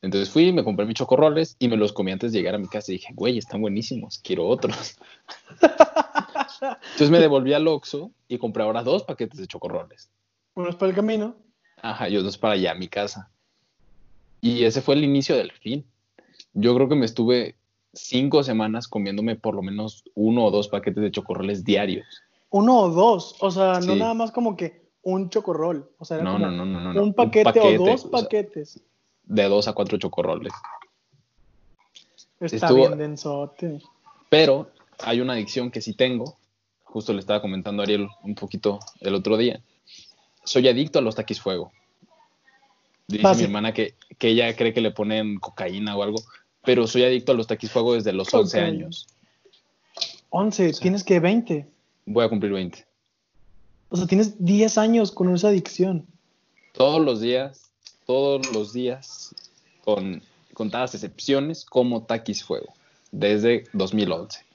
Entonces 0.01 0.29
fui, 0.29 0.51
me 0.51 0.65
compré 0.65 0.85
mis 0.85 0.95
chocorroles 0.95 1.55
y 1.59 1.69
me 1.69 1.77
los 1.77 1.93
comí 1.93 2.11
antes 2.11 2.33
de 2.33 2.39
llegar 2.39 2.55
a 2.55 2.57
mi 2.57 2.67
casa 2.67 2.91
y 2.91 2.95
dije, 2.95 3.13
güey, 3.13 3.37
están 3.37 3.61
buenísimos, 3.61 4.19
quiero 4.19 4.45
otros. 4.45 4.97
Entonces 6.61 7.09
me 7.09 7.19
devolví 7.19 7.53
al 7.53 7.67
Oxxo 7.67 8.11
y 8.27 8.37
compré 8.37 8.63
ahora 8.63 8.83
dos 8.83 9.03
paquetes 9.03 9.39
de 9.39 9.47
chocorroles. 9.47 10.09
Unos 10.55 10.75
para 10.75 10.89
el 10.89 10.95
camino. 10.95 11.35
Ajá, 11.81 12.09
y 12.09 12.17
otros 12.17 12.37
para 12.37 12.53
allá, 12.53 12.71
a 12.71 12.75
mi 12.75 12.87
casa. 12.87 13.29
Y 14.41 14.63
ese 14.63 14.81
fue 14.81 14.95
el 14.95 15.03
inicio 15.03 15.35
del 15.35 15.51
fin. 15.51 15.85
Yo 16.53 16.75
creo 16.75 16.87
que 16.89 16.95
me 16.95 17.05
estuve 17.05 17.55
cinco 17.93 18.43
semanas 18.43 18.87
comiéndome 18.87 19.35
por 19.35 19.55
lo 19.55 19.61
menos 19.61 20.03
uno 20.15 20.45
o 20.45 20.51
dos 20.51 20.67
paquetes 20.67 21.01
de 21.03 21.11
chocorroles 21.11 21.63
diarios. 21.63 22.05
Uno 22.49 22.79
o 22.79 22.89
dos. 22.89 23.35
O 23.39 23.49
sea, 23.51 23.73
no 23.79 23.93
Sí. 23.93 23.99
nada 23.99 24.13
más 24.13 24.31
como 24.31 24.55
que 24.55 24.83
un 25.01 25.29
chocorrol. 25.29 25.89
O 25.97 26.05
sea, 26.05 26.17
era 26.17 26.23
No, 26.23 26.33
como 26.33 26.45
no, 26.47 26.51
no, 26.51 26.65
no, 26.65 26.93
no, 26.93 27.03
un 27.03 27.13
paquete, 27.13 27.59
o 27.59 27.85
dos 27.85 28.05
paquetes. 28.05 28.79
de 29.23 29.43
dos 29.45 29.67
a 29.67 29.73
cuatro 29.73 29.97
chocorroles. 29.97 30.53
Está 32.39 32.67
estuvo- 32.67 32.87
bien 32.87 32.97
densote. 32.97 33.81
Pero 34.29 34.69
hay 34.99 35.21
una 35.21 35.33
adicción 35.33 35.71
que 35.71 35.81
sí 35.81 35.93
tengo. 35.93 36.37
Justo 36.93 37.11
le 37.11 37.21
estaba 37.21 37.41
comentando 37.41 37.81
a 37.81 37.85
Ariel 37.85 38.07
un 38.21 38.35
poquito 38.35 38.79
el 39.01 39.15
otro 39.15 39.35
día. 39.35 39.59
Soy 40.43 40.67
adicto 40.67 40.99
a 40.99 41.01
los 41.01 41.15
taquis 41.15 41.41
fuego. 41.41 41.71
Dice 43.07 43.23
Fácil. 43.23 43.39
mi 43.41 43.45
hermana 43.45 43.73
que, 43.73 43.95
que 44.19 44.27
ella 44.27 44.55
cree 44.55 44.75
que 44.75 44.79
le 44.81 44.91
ponen 44.91 45.39
cocaína 45.39 45.97
o 45.97 46.03
algo, 46.03 46.21
pero 46.63 46.85
soy 46.85 47.03
adicto 47.03 47.31
a 47.31 47.35
los 47.35 47.47
taquis 47.47 47.71
fuego 47.71 47.95
desde 47.95 48.13
los 48.13 48.31
11 48.31 48.57
Cocaína. 48.59 48.67
años. 48.85 49.07
11, 50.29 50.73
tienes 50.73 51.03
que 51.03 51.19
20. 51.19 51.67
Voy 52.05 52.25
a 52.25 52.29
cumplir 52.29 52.51
20. 52.51 52.85
O 53.89 53.97
sea, 53.97 54.05
tienes 54.05 54.45
10 54.45 54.77
años 54.77 55.11
con 55.11 55.33
esa 55.33 55.47
adicción. 55.47 56.05
Todos 56.73 57.01
los 57.03 57.21
días, 57.21 57.71
todos 58.05 58.53
los 58.53 58.71
días, 58.71 59.33
con 59.83 60.21
contadas 60.53 60.93
excepciones, 60.93 61.65
como 61.65 62.03
taquis 62.03 62.43
fuego, 62.43 62.71
desde 63.11 63.63
2011. 63.73 64.45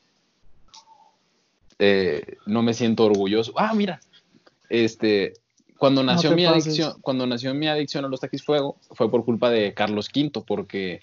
Eh, 1.79 2.37
no 2.47 2.63
me 2.63 2.75
siento 2.75 3.05
orgulloso. 3.05 3.53
Ah, 3.57 3.73
mira, 3.75 4.01
este, 4.69 5.35
cuando 5.79 6.03
nació, 6.03 6.33
mi 6.35 6.45
adicción, 6.45 6.95
cuando 7.01 7.27
nació 7.27 7.55
mi 7.55 7.69
adicción 7.69 8.05
a 8.05 8.09
los 8.09 8.21
taquis 8.21 8.43
fuego, 8.43 8.77
fue 8.91 9.11
por 9.11 9.25
culpa 9.25 9.51
de 9.51 9.75
Carlos 9.75 10.09
V, 10.15 10.43
porque 10.47 11.03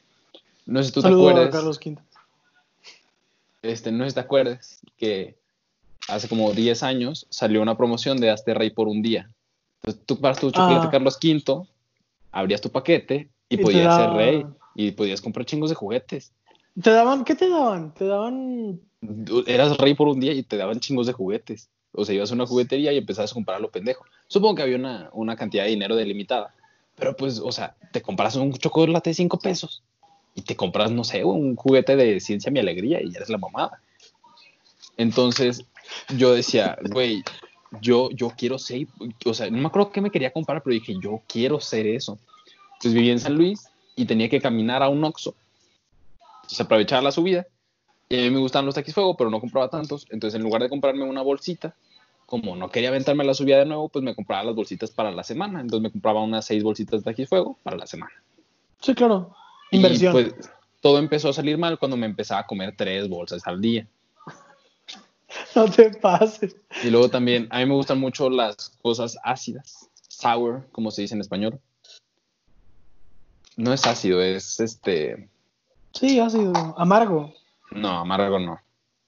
no 0.66 0.82
sé 0.82 0.90
si 0.90 0.94
tú 0.94 1.02
te 1.02 1.08
acuerdas. 1.08 1.50
Carlos 1.50 1.80
V. 1.84 1.98
Este, 3.62 3.92
no 3.92 4.04
sé 4.04 4.12
si 4.12 4.16
te 4.16 4.20
acuerdas 4.20 4.82
que 4.98 5.36
hace 6.08 6.28
como 6.28 6.52
10 6.52 6.84
años 6.84 7.26
salió 7.30 7.62
una 7.62 7.78
promoción 7.78 8.18
de 8.18 8.30
Hazte 8.30 8.54
Rey 8.54 8.70
por 8.70 8.88
un 8.88 9.02
día. 9.02 9.30
Entonces 9.82 10.04
tú 10.06 10.16
tu 10.16 10.52
chocolate 10.52 10.88
ah. 10.88 10.90
Carlos 10.92 11.18
V, 11.24 11.68
abrías 12.32 12.62
tu 12.62 12.70
paquete 12.70 13.30
y, 13.50 13.58
podías 13.58 13.96
ser 13.96 14.10
rey 14.12 14.46
y 14.76 14.92
podías 14.92 15.22
comprar 15.22 15.46
chingos 15.46 15.70
de 15.70 15.76
juguetes. 15.76 16.32
¿Te 16.82 16.92
daban? 16.92 17.24
¿Qué 17.24 17.36
te 17.36 17.50
daban? 17.50 17.94
Te 17.94 18.06
daban. 18.06 18.82
Eras 19.48 19.78
rey 19.78 19.94
por 19.94 20.08
un 20.08 20.20
día 20.20 20.34
y 20.34 20.44
te 20.44 20.58
daban 20.58 20.80
chingos 20.80 21.08
de 21.08 21.14
juguetes. 21.14 21.70
O 21.92 22.04
sea, 22.04 22.16
ibas 22.16 22.32
a 22.32 22.36
una 22.36 22.46
juguetería 22.46 22.92
y 22.92 22.98
empezabas 22.98 23.32
a 23.32 23.34
comprar 23.34 23.62
lo 23.62 23.72
pendejo. 23.72 24.04
Supongo 24.28 24.56
que 24.56 24.64
había 24.64 24.76
una, 24.76 25.10
una 25.14 25.36
cantidad 25.36 25.64
de 25.64 25.70
dinero 25.70 25.96
delimitada. 25.96 26.54
Pero 26.96 27.16
pues, 27.16 27.40
o 27.40 27.52
sea, 27.52 27.76
te 27.92 28.02
compras 28.02 28.36
un 28.36 28.54
chocolate 28.54 29.10
de 29.10 29.14
5 29.14 29.40
pesos 29.40 29.84
y 30.34 30.42
te 30.42 30.56
compras, 30.56 30.92
no 30.92 31.04
sé, 31.04 31.24
un 31.24 31.56
juguete 31.56 31.96
de 31.96 32.20
ciencia 32.20 32.52
mi 32.52 32.60
alegría 32.60 33.02
y 33.02 33.16
eres 33.16 33.30
la 33.30 33.38
mamada. 33.38 33.82
Entonces, 34.98 35.66
yo 36.16 36.34
decía, 36.34 36.78
güey, 36.92 37.24
yo, 37.82 38.10
yo 38.12 38.32
quiero 38.38 38.60
ser, 38.60 38.88
o 39.26 39.34
sea, 39.34 39.50
no 39.50 39.58
me 39.58 39.68
acuerdo 39.68 39.92
qué 39.92 40.02
me 40.02 40.12
quería 40.12 40.32
comprar, 40.32 40.62
pero 40.62 40.74
dije, 40.74 40.96
yo 41.02 41.22
quiero 41.28 41.60
ser 41.60 41.88
eso. 41.88 42.18
Entonces 42.74 42.94
viví 42.94 43.10
en 43.10 43.20
San 43.20 43.36
Luis 43.36 43.68
y 43.96 44.06
tenía 44.06 44.30
que 44.30 44.42
caminar 44.42 44.84
a 44.84 44.90
un 44.90 45.04
Oxxo. 45.04 45.36
Entonces 46.46 46.62
aprovechaba 46.62 47.02
la 47.02 47.12
subida. 47.12 47.48
Y 48.08 48.20
a 48.20 48.22
mí 48.22 48.30
me 48.30 48.40
gustaban 48.40 48.68
los 48.68 48.76
taquis 48.76 48.94
fuego, 48.94 49.18
pero 49.18 49.32
no 49.32 49.40
compraba 49.40 49.70
tantos. 49.70 50.06
Entonces 50.12 50.38
en 50.38 50.44
lugar 50.44 50.62
de 50.62 50.70
comprarme 50.70 51.04
una 51.04 51.24
bolsita, 51.24 51.76
como 52.28 52.56
no 52.56 52.70
quería 52.70 52.90
aventarme 52.90 53.24
la 53.24 53.34
subida 53.34 53.58
de 53.58 53.66
nuevo, 53.66 53.90
pues 53.90 54.04
me 54.04 54.14
compraba 54.14 54.44
las 54.44 54.56
bolsitas 54.56 54.92
para 54.92 55.12
la 55.12 55.24
semana. 55.24 55.60
Entonces 55.60 55.82
me 55.82 55.92
compraba 55.92 56.22
unas 56.22 56.46
seis 56.46 56.64
bolsitas 56.64 57.04
de 57.04 57.12
taquis 57.12 57.28
fuego 57.28 57.58
para 57.64 57.78
la 57.78 57.88
semana. 57.88 58.14
Sí, 58.80 58.94
claro. 58.94 59.36
Inversión. 59.72 60.14
pues 60.14 60.34
todo 60.82 61.00
empezó 61.00 61.30
a 61.30 61.34
salir 61.34 61.58
mal 61.58 61.80
cuando 61.80 61.98
me 61.98 62.06
empezaba 62.06 62.42
a 62.42 62.46
comer 62.46 62.76
tres 62.78 63.10
bolsas 63.10 63.46
al 63.48 63.60
día. 63.60 63.88
No 65.56 65.66
te 65.66 65.90
pases. 65.90 66.56
Y 66.84 66.90
luego 66.90 67.10
también, 67.10 67.48
a 67.50 67.60
mí 67.60 67.66
me 67.66 67.74
gustan 67.74 68.00
mucho 68.00 68.30
las 68.30 68.70
cosas 68.82 69.18
ácidas, 69.24 69.90
sour, 70.08 70.68
como 70.72 70.92
se 70.92 71.02
dice 71.02 71.16
en 71.16 71.22
español. 71.22 71.60
No 73.58 73.74
es 73.74 73.86
ácido, 73.86 74.22
es 74.22 74.60
este. 74.60 75.30
Sí, 76.00 76.20
ácido, 76.20 76.54
amargo. 76.78 77.34
No, 77.72 77.90
amargo 78.00 78.38
no. 78.38 78.60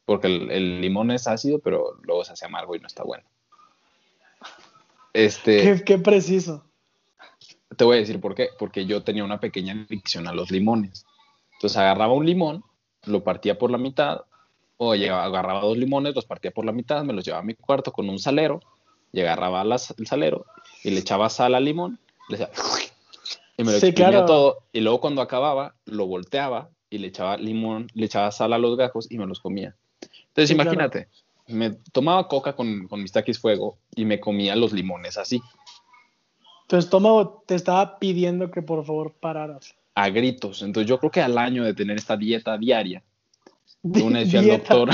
Porque 0.06 0.28
el, 0.28 0.80
limón 0.80 1.12
es 1.12 1.28
ácido, 1.28 1.60
pero 1.60 1.96
luego 2.04 2.24
se 2.24 2.32
hace 2.32 2.46
amargo 2.46 2.76
y 2.76 2.80
no 2.80 2.88
está 2.88 3.04
bueno. 3.04 3.26
Este. 5.14 5.84
Qué, 5.84 5.98
preciso. 5.98 6.64
Te 7.76 7.84
voy 7.84 7.98
a 7.98 8.00
decir 8.00 8.22
por 8.22 8.36
qué. 8.36 8.50
Porque 8.58 8.86
yo 8.86 9.04
tenía 9.04 9.26
una 9.26 9.40
pequeña 9.40 9.74
adicción 9.74 10.28
a 10.28 10.34
los 10.34 10.50
limones. 10.50 11.06
Entonces 11.54 11.78
agarraba 11.78 12.14
un 12.14 12.26
limón, 12.26 12.64
lo 13.06 13.24
partía 13.24 13.58
por 13.58 13.70
la 13.70 13.78
mitad, 13.78 14.22
o 14.78 14.94
agarraba 14.94 15.62
dos 15.62 15.78
limones, 15.78 16.16
los 16.16 16.26
partía 16.26 16.52
por 16.52 16.64
la 16.64 16.72
mitad, 16.72 17.04
me 17.04 17.14
los 17.14 17.26
llevaba 17.26 17.42
a 17.42 17.46
mi 17.46 17.56
cuarto 17.56 17.92
con 17.92 18.10
un 18.10 18.20
salero, 18.20 18.62
y 19.12 19.22
agarraba 19.22 19.64
el 19.64 20.08
salero 20.08 20.46
y 20.84 20.92
le 20.92 21.00
echaba 21.00 21.30
sal 21.30 21.56
al 21.56 21.66
limón, 21.66 22.00
le 22.30 22.38
decía, 22.38 22.52
y 23.58 23.64
me 23.64 23.72
lo 23.72 23.80
sí, 23.80 23.92
todo. 23.92 24.60
Y 24.72 24.82
luego 24.82 25.02
cuando 25.02 25.22
acababa, 25.22 25.74
lo 25.86 26.06
volteaba 26.06 26.70
y 26.90 26.98
le 27.00 27.08
echaba 27.08 27.38
limón, 27.38 27.88
le 27.94 28.06
echaba 28.06 28.32
sal 28.32 28.54
a 28.54 28.58
los 28.58 28.78
gajos 28.78 29.08
y 29.10 29.18
me 29.18 29.26
los 29.26 29.40
comía. 29.40 29.76
Entonces 30.28 30.52
imagínate, 30.52 31.08
me 31.48 31.72
tomaba 31.92 32.28
coca 32.28 32.56
con, 32.56 32.88
con 32.88 33.02
mis 33.02 33.12
taquis 33.12 33.40
fuego 33.40 33.78
y 33.96 34.06
me 34.06 34.20
comía 34.20 34.56
los 34.56 34.74
limones 34.74 35.18
así. 35.18 35.42
Tu 36.68 36.76
estómago 36.76 37.44
te 37.48 37.56
estaba 37.56 37.98
pidiendo 37.98 38.52
que 38.52 38.62
por 38.62 38.86
favor 38.86 39.14
pararas. 39.14 39.76
A 39.96 40.10
gritos. 40.10 40.62
Entonces 40.62 40.90
yo 40.90 41.00
creo 41.00 41.12
que 41.12 41.22
al 41.22 41.38
año 41.38 41.64
de 41.64 41.74
tener 41.74 41.98
esta 41.98 42.18
dieta 42.18 42.58
diaria, 42.58 43.04
una 43.82 44.20
decía 44.20 44.42
al 44.42 44.48
doctor, 44.48 44.90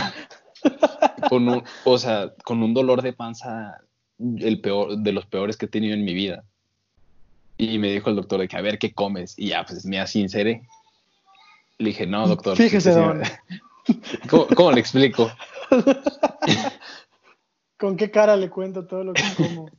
con 1.29 1.49
un, 1.49 1.63
o 1.83 1.97
sea, 1.97 2.33
con 2.43 2.61
un 2.61 2.73
dolor 2.73 3.01
de 3.01 3.13
panza 3.13 3.81
el 4.19 4.61
peor, 4.61 4.97
de 4.97 5.11
los 5.11 5.25
peores 5.25 5.57
que 5.57 5.65
he 5.65 5.69
tenido 5.69 5.93
en 5.93 6.05
mi 6.05 6.13
vida. 6.13 6.43
Y 7.57 7.77
me 7.79 7.91
dijo 7.91 8.09
el 8.09 8.15
doctor 8.15 8.39
de 8.39 8.47
que 8.47 8.57
a 8.57 8.61
ver 8.61 8.77
qué 8.77 8.93
comes. 8.93 9.33
Y 9.37 9.49
ya, 9.49 9.65
pues 9.65 9.85
me 9.85 10.05
sinceré. 10.07 10.63
Le 11.77 11.89
dije, 11.89 12.07
no, 12.07 12.27
doctor. 12.27 12.57
Fíjese, 12.57 12.91
don. 12.91 13.21
¿Cómo, 14.55 14.71
le 14.71 14.79
explico? 14.79 15.31
¿Con 17.77 17.97
qué 17.97 18.11
cara 18.11 18.37
le 18.37 18.49
cuento 18.49 18.85
todo 18.85 19.03
lo 19.03 19.13
que 19.13 19.23
como? 19.35 19.69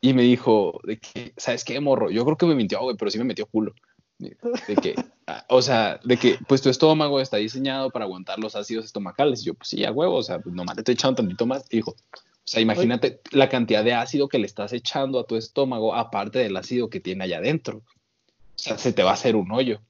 Y 0.00 0.12
me 0.12 0.22
dijo, 0.22 0.80
de 0.84 0.98
que, 0.98 1.32
¿sabes 1.36 1.64
qué, 1.64 1.80
morro? 1.80 2.10
Yo 2.10 2.24
creo 2.24 2.36
que 2.36 2.46
me 2.46 2.54
mintió, 2.54 2.80
güey, 2.80 2.96
pero 2.96 3.10
sí 3.10 3.18
me 3.18 3.24
metió 3.24 3.46
culo. 3.46 3.72
De, 4.18 4.36
que, 4.80 4.94
ah, 5.26 5.44
o 5.48 5.62
sea, 5.62 6.00
de 6.04 6.16
que, 6.16 6.38
pues 6.46 6.62
tu 6.62 6.68
estómago 6.68 7.20
está 7.20 7.38
diseñado 7.38 7.90
para 7.90 8.04
aguantar 8.04 8.38
los 8.38 8.56
ácidos 8.56 8.84
estomacales. 8.84 9.42
Y 9.42 9.46
yo, 9.46 9.54
pues 9.54 9.70
sí, 9.70 9.84
a 9.84 9.92
huevo, 9.92 10.16
o 10.16 10.22
sea, 10.22 10.38
pues 10.38 10.54
nomás 10.54 10.76
le 10.76 10.80
estoy 10.80 10.94
echando 10.94 11.16
tantito 11.16 11.46
más. 11.46 11.64
Y 11.70 11.76
dijo, 11.76 11.92
o 11.92 11.96
sea, 12.44 12.60
imagínate 12.60 13.20
la 13.32 13.48
cantidad 13.48 13.82
de 13.82 13.94
ácido 13.94 14.28
que 14.28 14.38
le 14.38 14.46
estás 14.46 14.72
echando 14.72 15.18
a 15.18 15.26
tu 15.26 15.36
estómago, 15.36 15.94
aparte 15.94 16.38
del 16.38 16.56
ácido 16.56 16.88
que 16.88 17.00
tiene 17.00 17.24
allá 17.24 17.38
adentro. 17.38 17.78
O 17.78 18.58
sea, 18.58 18.78
se 18.78 18.92
te 18.92 19.02
va 19.02 19.10
a 19.10 19.14
hacer 19.14 19.36
un 19.36 19.50
hoyo. 19.50 19.80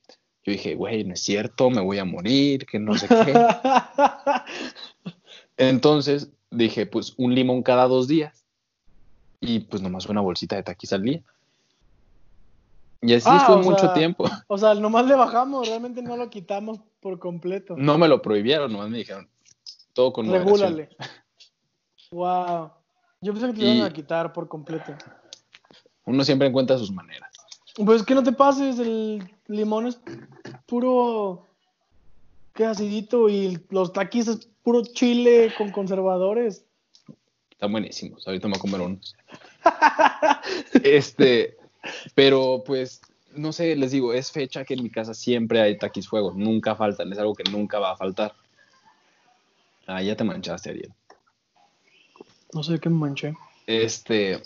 Yo 0.46 0.52
dije, 0.52 0.76
güey, 0.76 1.02
no 1.02 1.14
es 1.14 1.20
cierto, 1.20 1.70
me 1.70 1.80
voy 1.80 1.98
a 1.98 2.04
morir, 2.04 2.66
que 2.66 2.78
no 2.78 2.96
sé 2.96 3.08
qué. 3.08 3.34
Entonces 5.56 6.30
dije, 6.52 6.86
pues 6.86 7.14
un 7.16 7.34
limón 7.34 7.64
cada 7.64 7.88
dos 7.88 8.06
días. 8.06 8.44
Y 9.40 9.60
pues 9.60 9.82
nomás 9.82 10.06
una 10.06 10.20
bolsita 10.20 10.54
de 10.54 10.62
taquis 10.62 10.92
al 10.92 11.02
día. 11.02 11.20
Y 13.02 13.12
así 13.14 13.28
ah, 13.28 13.42
fue 13.44 13.56
mucho 13.56 13.92
tiempo. 13.92 14.30
O 14.46 14.56
sea, 14.56 14.74
nomás 14.74 15.06
le 15.06 15.16
bajamos, 15.16 15.66
realmente 15.66 16.00
no 16.00 16.16
lo 16.16 16.30
quitamos 16.30 16.78
por 17.00 17.18
completo. 17.18 17.74
No 17.76 17.98
me 17.98 18.06
lo 18.06 18.22
prohibieron, 18.22 18.72
nomás 18.72 18.88
me 18.88 18.98
dijeron, 18.98 19.28
todo 19.94 20.12
con 20.12 20.30
Regúlale. 20.30 20.90
Wow. 22.12 22.70
Yo 23.20 23.32
pensé 23.32 23.48
que 23.48 23.52
te 23.54 23.64
iban 23.64 23.90
a 23.90 23.92
quitar 23.92 24.32
por 24.32 24.46
completo. 24.46 24.94
Uno 26.04 26.22
siempre 26.22 26.46
encuentra 26.46 26.78
sus 26.78 26.92
maneras. 26.92 27.32
Pues 27.84 28.04
que 28.04 28.14
no 28.14 28.22
te 28.22 28.32
pases, 28.32 28.78
el 28.78 29.35
limón 29.48 29.86
es 29.86 30.00
puro 30.66 31.46
que 32.54 32.64
acidito 32.64 33.28
y 33.28 33.60
los 33.70 33.92
taquis 33.92 34.28
es 34.28 34.48
puro 34.62 34.82
chile 34.82 35.52
con 35.56 35.70
conservadores. 35.70 36.64
Están 37.50 37.72
buenísimos, 37.72 38.26
ahorita 38.26 38.48
me 38.48 38.52
voy 38.52 38.58
a 38.58 38.60
comer 38.60 38.80
unos. 38.80 39.16
este, 40.82 41.56
pero 42.14 42.62
pues, 42.66 43.00
no 43.34 43.52
sé, 43.52 43.76
les 43.76 43.92
digo, 43.92 44.12
es 44.12 44.30
fecha 44.30 44.64
que 44.64 44.74
en 44.74 44.82
mi 44.82 44.90
casa 44.90 45.14
siempre 45.14 45.60
hay 45.60 45.78
taquis 45.78 46.08
fuego, 46.08 46.32
nunca 46.34 46.74
faltan, 46.74 47.12
es 47.12 47.18
algo 47.18 47.34
que 47.34 47.50
nunca 47.50 47.78
va 47.78 47.92
a 47.92 47.96
faltar. 47.96 48.34
Ah, 49.86 50.02
ya 50.02 50.16
te 50.16 50.24
manchaste, 50.24 50.70
Ariel. 50.70 50.92
No 52.52 52.62
sé 52.62 52.78
qué 52.80 52.88
me 52.88 52.96
manché. 52.96 53.34
Este, 53.66 54.42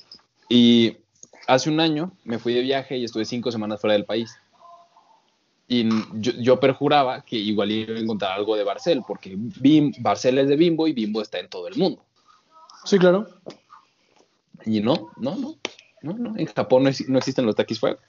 y 0.48 0.96
hace 1.46 1.70
un 1.70 1.80
año 1.80 2.12
me 2.24 2.38
fui 2.38 2.52
de 2.54 2.62
viaje 2.62 2.96
y 2.96 3.04
estuve 3.04 3.24
cinco 3.24 3.50
semanas 3.50 3.80
fuera 3.80 3.94
del 3.94 4.04
país. 4.04 4.36
Y 5.72 5.88
yo, 6.14 6.58
perjuraba 6.58 7.22
que 7.22 7.36
igual 7.36 7.70
iba 7.70 7.94
a 7.94 8.00
encontrar 8.00 8.32
algo 8.32 8.56
de 8.56 8.64
Barcel, 8.64 9.04
porque 9.06 9.36
Bim, 9.36 9.92
Barcel 10.00 10.38
es 10.38 10.48
de 10.48 10.56
Bimbo 10.56 10.88
y 10.88 10.92
Bimbo 10.92 11.22
está 11.22 11.38
en 11.38 11.48
todo 11.48 11.68
el 11.68 11.76
mundo. 11.76 12.02
Sí, 12.84 12.98
claro. 12.98 13.28
Y 14.66 14.80
no, 14.80 15.12
no, 15.16 15.36
no, 15.36 15.54
no, 16.02 16.12
no. 16.14 16.36
En 16.36 16.46
Japón 16.46 16.82
no, 16.82 17.18
existen 17.18 17.46
los 17.46 17.54
taquis 17.54 17.78
fuego. 17.78 18.00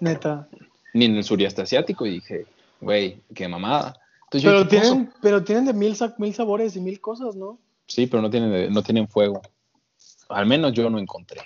Neta. 0.00 0.46
Ni 0.92 1.06
en 1.06 1.16
el 1.16 1.24
sureste 1.24 1.62
asiático. 1.62 2.04
Y 2.04 2.10
dije, 2.10 2.44
güey, 2.82 3.22
qué 3.34 3.48
mamada. 3.48 3.98
pero, 4.30 4.68
tienen, 4.68 5.10
pero 5.22 5.42
tienen 5.42 5.64
de 5.64 5.72
mil, 5.72 5.96
mil 6.18 6.34
sabores 6.34 6.76
y 6.76 6.80
mil 6.80 7.00
cosas, 7.00 7.34
¿no? 7.34 7.58
Sí, 7.86 8.06
pero 8.06 8.20
no 8.20 8.28
tienen, 8.28 8.70
no 8.74 8.82
tienen 8.82 9.08
fuego. 9.08 9.40
Al 10.28 10.44
menos 10.44 10.74
yo 10.74 10.90
no 10.90 10.98
encontré. 10.98 11.40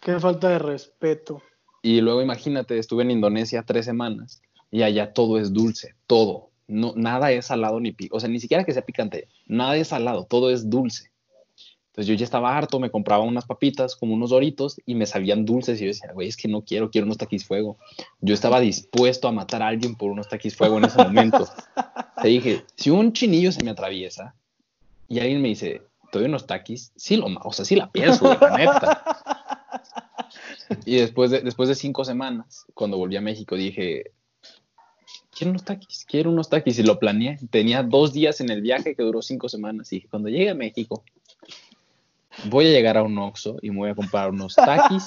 Qué 0.00 0.18
falta 0.18 0.48
de 0.48 0.60
respeto. 0.60 1.42
Y 1.82 2.00
luego 2.00 2.22
imagínate, 2.22 2.78
estuve 2.78 3.02
en 3.02 3.10
Indonesia 3.10 3.64
tres 3.66 3.84
semanas 3.84 4.42
y 4.70 4.82
allá 4.82 5.12
todo 5.12 5.38
es 5.38 5.52
dulce, 5.52 5.94
todo. 6.06 6.50
No, 6.68 6.92
nada 6.94 7.32
es 7.32 7.46
salado 7.46 7.80
ni 7.80 7.92
picante. 7.92 8.16
O 8.16 8.20
sea, 8.20 8.28
ni 8.28 8.38
siquiera 8.38 8.64
que 8.64 8.72
sea 8.72 8.82
picante, 8.82 9.28
nada 9.46 9.76
es 9.76 9.88
salado, 9.88 10.24
todo 10.24 10.50
es 10.50 10.70
dulce. 10.70 11.10
Entonces 11.88 12.06
yo 12.06 12.14
ya 12.14 12.24
estaba 12.24 12.56
harto, 12.56 12.78
me 12.78 12.90
compraba 12.90 13.24
unas 13.24 13.46
papitas 13.46 13.96
como 13.96 14.14
unos 14.14 14.30
doritos 14.30 14.80
y 14.86 14.94
me 14.94 15.06
sabían 15.06 15.44
dulces 15.44 15.80
y 15.80 15.84
yo 15.84 15.88
decía, 15.88 16.12
güey, 16.12 16.28
es 16.28 16.36
que 16.36 16.46
no 16.46 16.62
quiero, 16.62 16.90
quiero 16.90 17.06
unos 17.06 17.18
taquis 17.18 17.44
fuego. 17.44 17.78
Yo 18.20 18.32
estaba 18.32 18.60
dispuesto 18.60 19.26
a 19.26 19.32
matar 19.32 19.62
a 19.62 19.68
alguien 19.68 19.96
por 19.96 20.12
unos 20.12 20.28
taquis 20.28 20.56
fuego 20.56 20.78
en 20.78 20.84
ese 20.84 20.98
momento. 21.02 21.48
Te 22.22 22.28
dije, 22.28 22.64
si 22.76 22.90
un 22.90 23.12
chinillo 23.12 23.50
se 23.50 23.64
me 23.64 23.72
atraviesa, 23.72 24.34
y 25.08 25.18
alguien 25.18 25.42
me 25.42 25.48
dice, 25.48 25.82
¿te 26.12 26.20
doy 26.20 26.28
unos 26.28 26.46
taquis? 26.46 26.92
Sí, 26.94 27.16
lo, 27.16 27.26
o 27.26 27.52
sea, 27.52 27.64
sí 27.64 27.74
la 27.74 27.90
pienso, 27.90 28.32
la 28.40 28.56
neta. 28.56 29.02
Y 30.84 30.96
después 30.96 31.30
de, 31.30 31.40
después 31.40 31.68
de 31.68 31.74
cinco 31.74 32.04
semanas, 32.04 32.64
cuando 32.74 32.96
volví 32.96 33.16
a 33.16 33.20
México, 33.20 33.56
dije, 33.56 34.12
quiero 35.36 35.50
unos 35.50 35.64
taquis, 35.64 36.04
quiero 36.08 36.30
unos 36.30 36.48
taquis. 36.48 36.78
Y 36.78 36.82
lo 36.82 36.98
planeé. 36.98 37.38
Tenía 37.50 37.82
dos 37.82 38.12
días 38.12 38.40
en 38.40 38.50
el 38.50 38.60
viaje 38.62 38.94
que 38.94 39.02
duró 39.02 39.22
cinco 39.22 39.48
semanas. 39.48 39.92
Y 39.92 39.96
dije, 39.96 40.08
cuando 40.08 40.28
llegue 40.28 40.50
a 40.50 40.54
México, 40.54 41.02
voy 42.44 42.66
a 42.66 42.70
llegar 42.70 42.96
a 42.96 43.02
un 43.02 43.18
Oxxo 43.18 43.56
y 43.62 43.70
me 43.70 43.78
voy 43.78 43.90
a 43.90 43.94
comprar 43.94 44.30
unos 44.30 44.54
taquis 44.54 45.06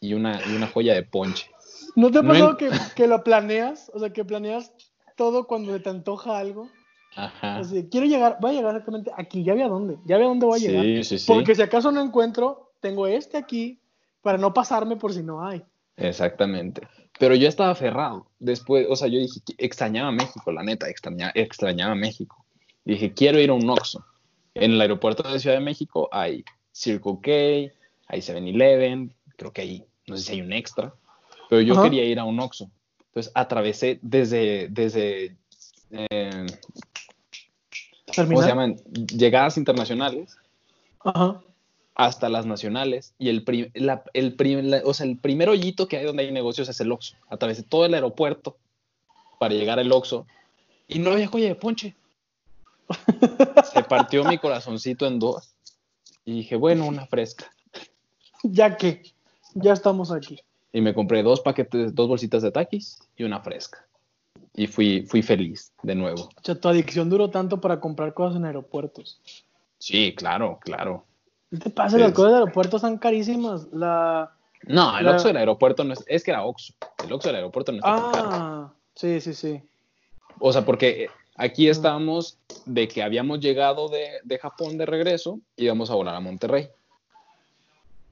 y 0.00 0.14
una, 0.14 0.40
y 0.46 0.54
una 0.56 0.66
joya 0.66 0.94
de 0.94 1.02
ponche. 1.02 1.50
¿No 1.96 2.10
te 2.10 2.18
ha 2.18 2.22
No 2.22 2.28
pasado 2.28 2.50
en- 2.50 2.56
que, 2.56 2.70
que 2.96 3.06
lo 3.06 3.22
planeas? 3.24 3.90
O 3.94 3.98
sea, 3.98 4.12
que 4.12 4.24
planeas 4.24 4.72
todo 5.16 5.46
cuando 5.46 5.80
te 5.80 5.90
antoja 5.90 6.38
algo. 6.38 6.68
Ajá. 7.16 7.60
Quiero 7.90 8.06
llegar, 8.06 8.38
voy 8.40 8.52
a 8.52 8.54
llegar 8.54 8.70
exactamente 8.76 9.10
aquí, 9.16 9.42
ya 9.42 9.54
ve 9.54 9.64
a 9.64 9.68
dónde, 9.68 9.96
ya 10.06 10.16
ve 10.16 10.24
a 10.24 10.28
dónde 10.28 10.46
voy 10.46 10.58
a 10.60 10.62
llegar. 10.62 10.84
Sí, 10.84 11.04
sí, 11.04 11.18
sí. 11.18 11.24
Porque 11.26 11.54
si 11.56 11.62
acaso 11.62 11.90
no 11.90 12.00
encuentro, 12.00 12.72
tengo 12.80 13.06
este 13.08 13.36
aquí 13.36 13.80
para 14.22 14.38
no 14.38 14.52
pasarme 14.52 14.96
por 14.96 15.12
si 15.12 15.22
no 15.22 15.44
hay. 15.44 15.62
Exactamente. 15.96 16.82
Pero 17.18 17.34
yo 17.34 17.48
estaba 17.48 17.70
aferrado. 17.70 18.26
Después, 18.38 18.86
o 18.88 18.96
sea, 18.96 19.08
yo 19.08 19.18
dije, 19.18 19.40
extrañaba 19.58 20.10
México, 20.10 20.50
la 20.52 20.62
neta, 20.62 20.88
extrañaba, 20.88 21.32
extrañaba 21.34 21.94
México. 21.94 22.44
Dije, 22.84 23.12
quiero 23.12 23.38
ir 23.38 23.50
a 23.50 23.54
un 23.54 23.68
Oxxo. 23.68 24.04
En 24.54 24.72
el 24.72 24.80
aeropuerto 24.80 25.22
de 25.22 25.38
Ciudad 25.38 25.56
de 25.56 25.64
México 25.64 26.08
hay 26.12 26.44
Circle 26.72 27.18
K, 27.22 27.30
hay 28.08 28.20
7-Eleven, 28.20 29.12
creo 29.36 29.52
que 29.52 29.60
hay, 29.60 29.84
no 30.06 30.16
sé 30.16 30.22
si 30.24 30.32
hay 30.32 30.40
un 30.40 30.52
extra, 30.52 30.94
pero 31.48 31.60
yo 31.60 31.74
Ajá. 31.74 31.84
quería 31.84 32.04
ir 32.04 32.18
a 32.18 32.24
un 32.24 32.40
Oxxo. 32.40 32.70
Entonces 33.08 33.32
atravesé 33.34 33.98
desde, 34.02 34.68
desde 34.68 35.36
eh, 35.90 36.46
¿cómo 38.16 38.42
se 38.42 38.48
llaman? 38.48 38.76
Llegadas 39.08 39.56
internacionales 39.58 40.36
Ajá. 41.04 41.40
Hasta 41.94 42.28
las 42.28 42.46
nacionales 42.46 43.14
y 43.18 43.28
el, 43.28 43.44
prim- 43.44 43.70
la- 43.74 44.04
el, 44.14 44.34
prim- 44.34 44.66
la- 44.68 44.82
o 44.84 44.94
sea, 44.94 45.06
el 45.06 45.16
primer 45.18 45.48
hoyito 45.48 45.86
que 45.88 45.96
hay 45.98 46.04
donde 46.04 46.22
hay 46.24 46.32
negocios 46.32 46.68
es 46.68 46.80
el 46.80 46.92
Oxxo. 46.92 47.16
Atravesé 47.28 47.62
todo 47.62 47.84
el 47.84 47.94
aeropuerto 47.94 48.56
para 49.38 49.54
llegar 49.54 49.78
al 49.78 49.92
Oxxo 49.92 50.26
y 50.88 50.98
no 50.98 51.10
había 51.12 51.26
joya 51.26 51.48
de 51.48 51.54
ponche. 51.54 51.94
Se 53.72 53.82
partió 53.84 54.24
mi 54.24 54.38
corazoncito 54.38 55.06
en 55.06 55.18
dos 55.18 55.54
y 56.24 56.32
dije, 56.34 56.56
bueno, 56.56 56.86
una 56.86 57.06
fresca. 57.06 57.50
Ya 58.42 58.78
que, 58.78 59.02
ya 59.54 59.74
estamos 59.74 60.10
aquí. 60.10 60.40
Y 60.72 60.80
me 60.80 60.94
compré 60.94 61.22
dos 61.22 61.42
paquetes, 61.42 61.94
dos 61.94 62.08
bolsitas 62.08 62.40
de 62.42 62.50
taquis 62.50 62.98
y 63.14 63.24
una 63.24 63.40
fresca. 63.40 63.86
Y 64.54 64.66
fui, 64.66 65.02
fui 65.02 65.20
feliz 65.20 65.72
de 65.82 65.94
nuevo. 65.94 66.22
O 66.22 66.42
sea, 66.42 66.54
tu 66.58 66.66
adicción 66.68 67.10
duró 67.10 67.28
tanto 67.28 67.60
para 67.60 67.80
comprar 67.80 68.14
cosas 68.14 68.36
en 68.38 68.46
aeropuertos. 68.46 69.20
Sí, 69.78 70.14
claro, 70.16 70.58
claro. 70.62 71.04
¿Qué 71.50 71.56
te 71.58 71.70
pasa? 71.70 71.98
Las 71.98 72.12
cosas 72.12 72.32
de 72.32 72.38
aeropuertos 72.38 72.82
están 72.82 72.98
carísimas. 72.98 73.66
La... 73.72 74.30
No, 74.64 74.98
el 74.98 75.04
La- 75.04 75.12
Oxxo 75.12 75.28
del 75.28 75.36
aeropuerto 75.38 75.84
no 75.84 75.92
es, 75.94 76.04
es 76.06 76.22
que 76.22 76.30
era 76.30 76.44
Oxxo. 76.44 76.74
El 77.04 77.12
Oxxo 77.12 77.28
del 77.28 77.36
aeropuerto 77.36 77.72
no 77.72 77.78
está 77.78 77.90
tan 77.96 78.10
caro. 78.12 78.28
Ah, 78.32 78.72
sí, 78.94 79.20
sí, 79.20 79.34
sí. 79.34 79.60
O 80.38 80.52
sea, 80.52 80.64
porque 80.64 81.08
aquí 81.36 81.68
estábamos 81.68 82.38
de 82.66 82.86
que 82.88 83.02
habíamos 83.02 83.40
llegado 83.40 83.88
de, 83.88 84.06
de 84.22 84.38
Japón 84.38 84.78
de 84.78 84.86
regreso 84.86 85.40
y 85.56 85.64
íbamos 85.64 85.90
a 85.90 85.94
volar 85.94 86.14
a 86.14 86.20
Monterrey. 86.20 86.68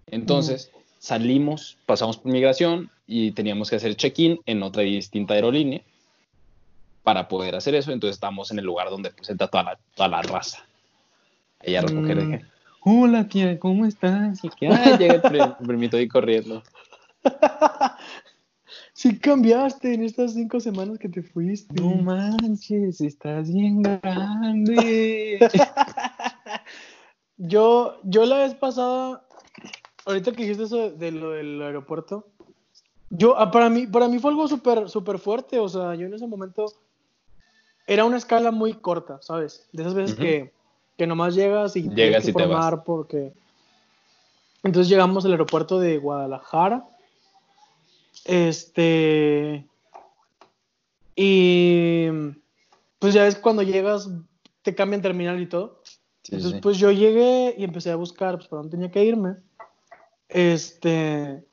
Entonces 0.07 0.71
salimos, 0.99 1.77
pasamos 1.87 2.17
por 2.17 2.33
migración 2.33 2.91
y 3.07 3.33
teníamos 3.33 3.71
que 3.71 3.77
hacer 3.77 3.95
check-in 3.95 4.41
en 4.47 4.63
otra 4.63 4.83
distinta 4.83 5.35
aerolínea 5.35 5.83
para 7.03 7.29
poder 7.29 7.55
hacer 7.55 7.75
eso. 7.75 7.93
Entonces 7.93 8.17
estábamos 8.17 8.51
en 8.51 8.59
el 8.59 8.65
lugar 8.65 8.91
donde 8.91 9.11
pues 9.11 9.29
entra 9.31 9.49
toda 9.49 9.63
la, 9.65 9.79
toda 9.95 10.09
la 10.09 10.23
raza. 10.23 10.65
Ahí 11.61 11.77
a 11.77 11.83
recoger. 11.83 12.17
Mm. 12.23 12.41
Hola 12.91 13.29
tía, 13.29 13.59
¿cómo 13.59 13.85
estás? 13.85 14.43
Y 14.43 14.49
que, 14.49 14.67
"Ay", 14.67 14.97
llega 14.97 15.17
el, 15.17 15.21
pri- 15.23 15.39
el 15.61 15.67
primito 15.67 15.99
ahí 15.99 16.09
corriendo. 16.09 16.63
Sí 18.95 19.19
cambiaste 19.19 19.93
en 19.95 20.03
estas 20.05 20.33
cinco 20.35 20.59
semanas 20.61 20.99
que 20.99 21.09
te 21.09 21.23
fuiste. 21.23 21.79
No 21.81 21.97
manches, 22.03 23.01
estás 23.01 23.53
bien 23.53 23.83
grande. 23.83 25.49
Yo, 27.37 28.01
yo 28.05 28.25
la 28.27 28.39
vez 28.39 28.55
pasada, 28.55 29.23
ahorita 30.07 30.33
que 30.33 30.43
dijiste 30.43 30.65
eso 30.65 30.77
de, 30.77 30.91
de 30.93 31.13
lo 31.13 31.31
del 31.31 31.63
aeropuerto, 31.63 32.27
yo, 33.11 33.39
ah, 33.39 33.51
para 33.51 33.69
mí, 33.71 33.87
para 33.87 34.09
mí 34.09 34.19
fue 34.19 34.31
algo 34.33 34.49
súper, 34.49 34.89
súper 34.89 35.19
fuerte, 35.19 35.59
o 35.61 35.69
sea, 35.69 35.95
yo 35.95 36.07
en 36.07 36.15
ese 36.15 36.27
momento 36.27 36.67
era 37.87 38.05
una 38.05 38.17
escala 38.17 38.51
muy 38.51 38.75
corta, 38.75 39.19
¿sabes? 39.23 39.69
De 39.73 39.83
esas 39.83 39.95
veces 39.95 40.17
que, 40.19 40.53
que 40.99 41.07
nomás 41.07 41.35
llegas 41.37 41.77
y 41.77 41.83
Llegas 41.83 41.97
tienes 41.97 42.25
que 42.25 42.31
y 42.33 42.35
te 42.35 42.47
vas. 42.47 42.59
formar 42.59 42.85
porque... 42.85 43.33
Entonces 44.65 44.91
llegamos 44.91 45.25
al 45.25 45.31
aeropuerto 45.31 45.79
de 45.79 45.97
Guadalajara, 45.99 46.85
este... 48.25 49.65
Y 51.15 52.07
pues 52.99 53.15
ya 53.15 53.23
ves 53.25 53.37
cuando 53.37 53.63
llegas, 53.63 54.09
te 54.63 54.75
cambian 54.75 55.03
terminal 55.03 55.41
y 55.41 55.47
todo. 55.47 55.81
Sí, 56.23 56.35
Entonces, 56.35 56.53
sí. 56.53 56.61
pues 56.61 56.79
yo 56.79 56.91
llegué 56.93 57.55
y 57.57 57.65
empecé 57.65 57.91
a 57.91 57.97
buscar, 57.97 58.37
pues, 58.37 58.49
para 58.49 58.63
dónde 58.63 58.77
tenía 58.77 58.91
que 58.91 59.05
irme. 59.05 59.37
Este, 60.29 61.45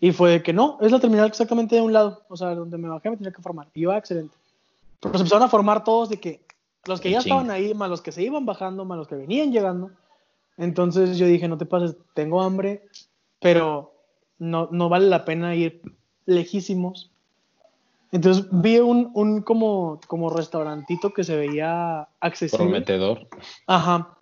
y 0.00 0.12
fue 0.12 0.30
de 0.30 0.42
que 0.42 0.52
no, 0.52 0.78
es 0.80 0.92
la 0.92 1.00
terminal 1.00 1.26
exactamente 1.26 1.74
de 1.74 1.82
un 1.82 1.92
lado, 1.92 2.22
o 2.28 2.36
sea, 2.36 2.54
donde 2.54 2.78
me 2.78 2.88
bajé 2.88 3.10
me 3.10 3.16
tenía 3.16 3.32
que 3.32 3.42
formar. 3.42 3.68
Y 3.74 3.80
yo, 3.80 3.90
ah, 3.90 3.98
excelente. 3.98 4.36
Pero 5.00 5.14
se 5.14 5.20
empezaron 5.20 5.44
a 5.44 5.50
formar 5.50 5.82
todos 5.82 6.08
de 6.08 6.20
que 6.20 6.40
los 6.86 7.00
que 7.00 7.10
ya 7.10 7.18
estaban 7.18 7.50
ahí, 7.50 7.74
más 7.74 7.90
los 7.90 8.02
que 8.02 8.12
se 8.12 8.22
iban 8.22 8.46
bajando, 8.46 8.84
más 8.84 8.98
los 8.98 9.08
que 9.08 9.16
venían 9.16 9.52
llegando. 9.52 9.90
Entonces 10.56 11.18
yo 11.18 11.26
dije, 11.26 11.48
no 11.48 11.58
te 11.58 11.66
pases, 11.66 11.96
tengo 12.14 12.42
hambre, 12.42 12.86
pero 13.40 13.94
no, 14.38 14.68
no 14.70 14.88
vale 14.88 15.06
la 15.08 15.24
pena 15.24 15.54
ir 15.54 15.82
lejísimos. 16.26 17.10
Entonces 18.12 18.46
vi 18.50 18.78
un, 18.78 19.10
un 19.14 19.42
como, 19.42 20.00
como 20.06 20.30
restaurantito 20.30 21.12
que 21.12 21.24
se 21.24 21.36
veía 21.36 22.08
accesible. 22.20 22.66
Prometedor. 22.66 23.28
Ajá. 23.66 24.18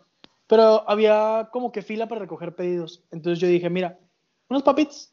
Pero 0.47 0.89
había 0.89 1.49
como 1.53 1.73
que 1.73 1.83
fila 1.83 2.07
para 2.07 2.21
recoger 2.21 2.55
pedidos. 2.55 3.03
Entonces 3.11 3.41
yo 3.41 3.49
dije, 3.49 3.71
mira, 3.71 3.99
unas 4.49 4.63
papitas. 4.63 5.13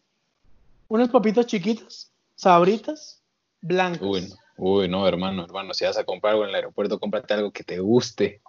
Unas 0.88 1.10
papitas 1.10 1.48
chiquitas, 1.48 2.12
sabritas, 2.36 3.24
blancas. 3.62 4.02
Uy, 4.04 4.22
no. 4.22 4.36
Uy, 4.58 4.88
no, 4.88 5.08
hermano, 5.08 5.44
hermano, 5.44 5.74
si 5.74 5.84
vas 5.86 5.98
a 5.98 6.04
comprar 6.06 6.32
algo 6.34 6.44
en 6.44 6.50
el 6.50 6.56
aeropuerto, 6.56 7.00
cómprate 7.00 7.34
algo 7.34 7.52
que 7.52 7.64
te 7.64 7.80
guste. 7.80 8.42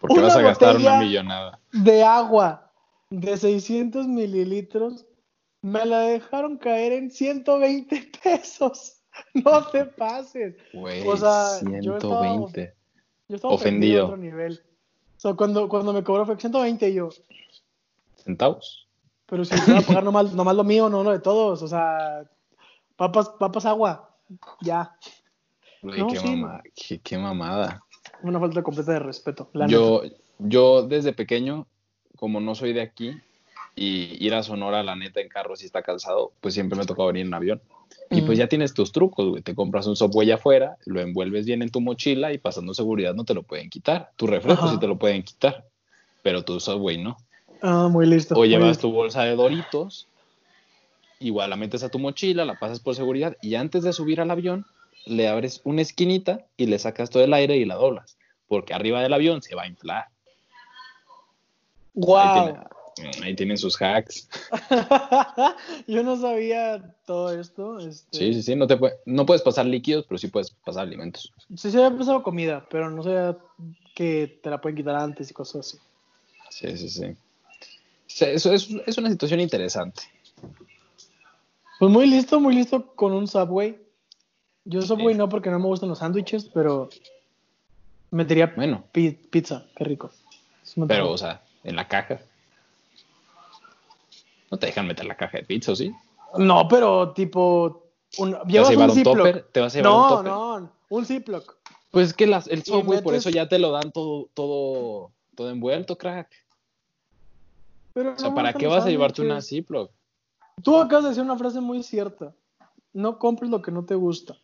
Porque 0.00 0.14
Una 0.14 0.24
vas 0.28 0.36
a 0.36 0.42
gastar 0.42 0.76
una 0.76 0.98
millonada. 1.00 1.60
De 1.72 2.02
agua 2.02 2.70
de 3.10 3.36
600 3.36 4.06
mililitros. 4.08 5.06
Me 5.62 5.84
la 5.86 6.00
dejaron 6.00 6.58
caer 6.58 6.92
en 6.92 7.10
120 7.10 8.10
pesos. 8.22 8.92
No 9.32 9.64
te 9.68 9.86
pases. 9.86 10.56
Güey, 10.74 11.06
O 11.08 11.16
sea, 11.16 11.58
yo 11.80 11.96
estaba- 11.96 12.20
120. 12.22 12.74
Yo 13.28 13.36
estaba 13.36 13.54
Ofendido. 13.54 14.02
a 14.02 14.04
otro 14.08 14.16
nivel. 14.18 14.62
O 15.16 15.20
sea, 15.20 15.32
cuando, 15.32 15.68
cuando 15.70 15.94
me 15.94 16.04
cobró 16.04 16.26
fue 16.26 16.36
120 16.38 16.90
y 16.90 16.94
yo, 16.94 17.08
¿Centavos? 18.16 18.86
pero 19.24 19.44
si 19.46 19.54
voy 19.66 19.78
a 19.78 19.86
pagar 19.86 20.04
nomás, 20.04 20.32
nomás 20.34 20.54
lo 20.54 20.64
mío, 20.64 20.88
no 20.90 21.02
lo 21.02 21.12
de 21.12 21.18
todos. 21.20 21.62
O 21.62 21.66
sea, 21.68 22.24
papas, 22.96 23.30
papas 23.40 23.64
agua. 23.64 24.05
Ya. 24.60 24.96
No, 25.82 26.06
qué, 26.08 26.18
sí. 26.18 26.26
mama- 26.26 26.62
qué, 26.74 26.98
qué 27.00 27.18
mamada. 27.18 27.82
Una 28.22 28.40
falta 28.40 28.62
completa 28.62 28.92
de 28.92 28.98
respeto. 29.00 29.50
la 29.52 29.66
Yo, 29.66 30.02
yo 30.38 30.82
desde 30.82 31.12
pequeño, 31.12 31.66
como 32.16 32.40
no 32.40 32.54
soy 32.54 32.72
de 32.72 32.80
aquí, 32.80 33.20
y 33.74 34.24
ir 34.24 34.34
a 34.34 34.42
Sonora, 34.42 34.82
la 34.82 34.96
neta, 34.96 35.20
en 35.20 35.28
carro 35.28 35.54
si 35.54 35.66
está 35.66 35.82
cansado, 35.82 36.32
pues 36.40 36.54
siempre 36.54 36.78
me 36.78 36.86
tocaba 36.86 37.08
venir 37.08 37.26
en 37.26 37.34
avión. 37.34 37.60
Y 38.10 38.22
pues 38.22 38.38
Mm. 38.38 38.40
ya 38.40 38.48
tienes 38.48 38.72
tus 38.72 38.90
trucos, 38.92 39.28
güey. 39.28 39.42
Te 39.42 39.54
compras 39.54 39.86
un 39.86 39.96
Subway 39.96 40.30
afuera, 40.30 40.76
lo 40.86 41.00
envuelves 41.00 41.44
bien 41.44 41.60
en 41.62 41.70
tu 41.70 41.80
mochila 41.80 42.32
y 42.32 42.38
pasando 42.38 42.72
seguridad 42.72 43.14
no 43.14 43.24
te 43.24 43.34
lo 43.34 43.42
pueden 43.42 43.68
quitar. 43.68 44.12
Tu 44.16 44.26
refresco 44.26 44.64
Ajá. 44.64 44.72
sí 44.74 44.80
te 44.80 44.86
lo 44.86 44.96
pueden 44.96 45.22
quitar, 45.22 45.66
pero 46.22 46.44
tu 46.44 46.58
Subway 46.60 47.02
no. 47.02 47.16
Ah, 47.62 47.88
muy 47.90 48.06
listo. 48.06 48.34
O 48.34 48.38
muy 48.38 48.48
llevas 48.48 48.68
listo. 48.70 48.88
tu 48.88 48.94
bolsa 48.94 49.24
de 49.24 49.34
Doritos, 49.36 50.08
igual 51.20 51.50
la 51.50 51.56
metes 51.56 51.82
a 51.82 51.88
tu 51.88 51.98
mochila, 51.98 52.44
la 52.44 52.58
pasas 52.58 52.80
por 52.80 52.94
seguridad 52.94 53.36
y 53.40 53.54
antes 53.54 53.82
de 53.82 53.92
subir 53.92 54.20
al 54.20 54.30
avión 54.30 54.66
le 55.06 55.28
abres 55.28 55.60
una 55.64 55.82
esquinita 55.82 56.46
y 56.56 56.66
le 56.66 56.78
sacas 56.78 57.10
todo 57.10 57.22
el 57.24 57.32
aire 57.32 57.56
y 57.56 57.64
la 57.64 57.76
doblas, 57.76 58.16
porque 58.48 58.74
arriba 58.74 59.00
del 59.02 59.12
avión 59.12 59.42
se 59.42 59.54
va 59.54 59.62
a 59.62 59.68
inflar. 59.68 60.04
Ahí, 60.06 60.10
¡Guau! 61.94 62.44
tiene- 62.96 63.24
ahí 63.24 63.36
tienen 63.36 63.58
sus 63.58 63.80
hacks. 63.80 64.28
Yo 65.86 66.02
no 66.02 66.16
sabía 66.20 66.94
todo 67.06 67.38
esto. 67.38 67.78
Este, 67.78 68.16
Sí, 68.18 68.34
sí, 68.34 68.42
sí, 68.42 68.56
no, 68.56 68.66
te 68.66 68.78
no 69.06 69.26
puedes 69.26 69.42
pasar 69.42 69.66
líquidos, 69.66 70.04
pero 70.08 70.18
sí 70.18 70.28
puedes 70.28 70.50
pasar 70.50 70.82
alimentos. 70.86 71.32
Sí, 71.54 71.70
se 71.70 71.82
había 71.82 71.96
pasado 71.96 72.22
comida, 72.22 72.66
pero 72.70 72.90
no 72.90 73.02
sabía 73.02 73.36
que 73.94 74.40
te 74.42 74.50
la 74.50 74.60
pueden 74.60 74.76
quitar 74.76 74.96
antes 74.96 75.30
y 75.30 75.34
cosas 75.34 75.66
así. 75.66 75.78
Sí, 76.50 76.76
sí, 76.76 76.88
sí. 76.88 77.16
Sí, 78.06 78.24
Eso 78.26 78.52
es, 78.52 78.68
es 78.86 78.98
una 78.98 79.10
situación 79.10 79.40
interesante. 79.40 80.02
Pues 81.78 81.90
muy 81.90 82.06
listo, 82.06 82.40
muy 82.40 82.54
listo 82.54 82.94
con 82.94 83.12
un 83.12 83.26
Subway. 83.28 83.78
Yo 84.64 84.82
Subway 84.82 85.14
Sí. 85.14 85.18
no 85.18 85.28
porque 85.28 85.50
no 85.50 85.58
me 85.58 85.66
gustan 85.66 85.88
los 85.88 85.98
sándwiches, 85.98 86.46
pero 86.52 86.88
metería 88.10 88.52
Bueno, 88.56 88.84
pi- 88.92 89.12
pizza, 89.12 89.66
qué 89.76 89.84
rico. 89.84 90.10
Pero, 90.88 91.10
o 91.12 91.18
sea, 91.18 91.42
en 91.64 91.76
la 91.76 91.86
caja. 91.86 92.18
No 94.50 94.58
te 94.58 94.66
dejan 94.66 94.86
meter 94.86 95.04
la 95.06 95.16
caja 95.16 95.38
de 95.38 95.44
pizza, 95.44 95.72
¿o 95.72 95.76
sí? 95.76 95.92
No, 96.38 96.66
pero 96.68 97.12
tipo. 97.12 97.82
Un, 98.18 98.32
¿Te 98.48 98.58
vas 98.58 98.68
a 98.68 98.70
llevar 98.70 98.90
un 98.90 98.96
un 98.98 99.02
topper? 99.04 99.42
¿Te 99.52 99.60
vas 99.60 99.74
a 99.74 99.78
llevar 99.78 99.92
un 99.92 99.98
No, 99.98 100.22
no, 100.60 100.72
un 100.88 101.04
Ziploc. 101.04 101.56
Pues 101.90 102.08
es 102.08 102.14
que 102.14 102.26
las- 102.26 102.46
el 102.48 102.62
Subway 102.64 103.02
por 103.02 103.14
eso 103.14 103.30
ya 103.30 103.48
te 103.48 103.58
lo 103.58 103.70
dan 103.72 103.90
todo, 103.92 104.28
todo, 104.34 105.10
todo 105.34 105.50
envuelto, 105.50 105.96
crack. 105.98 106.28
Pero 107.92 108.12
O 108.12 108.18
sea, 108.18 108.28
no 108.30 108.34
¿para 108.34 108.52
qué 108.52 108.66
vas 108.66 108.84
a 108.84 108.88
llevarte 108.88 109.22
una. 109.22 109.40
Ziploc? 109.42 109.90
Tú 110.62 110.76
acabas 110.76 111.04
de 111.04 111.10
decir 111.10 111.22
una 111.22 111.38
frase 111.38 111.60
muy 111.60 111.82
cierta. 111.82 112.34
No 112.92 113.18
compres 113.18 113.50
lo 113.50 113.62
que 113.62 113.70
no 113.70 113.84
te 113.84 113.94
gusta. 113.94 114.36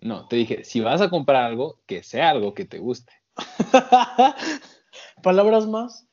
No, 0.00 0.28
te 0.28 0.36
dije, 0.36 0.64
si 0.64 0.80
vas 0.80 1.00
a 1.00 1.10
comprar 1.10 1.44
algo, 1.44 1.80
que 1.86 2.02
sea 2.02 2.30
algo 2.30 2.54
que 2.54 2.64
te 2.64 2.78
guste. 2.78 3.12
palabras 5.22 5.66
más, 5.66 6.06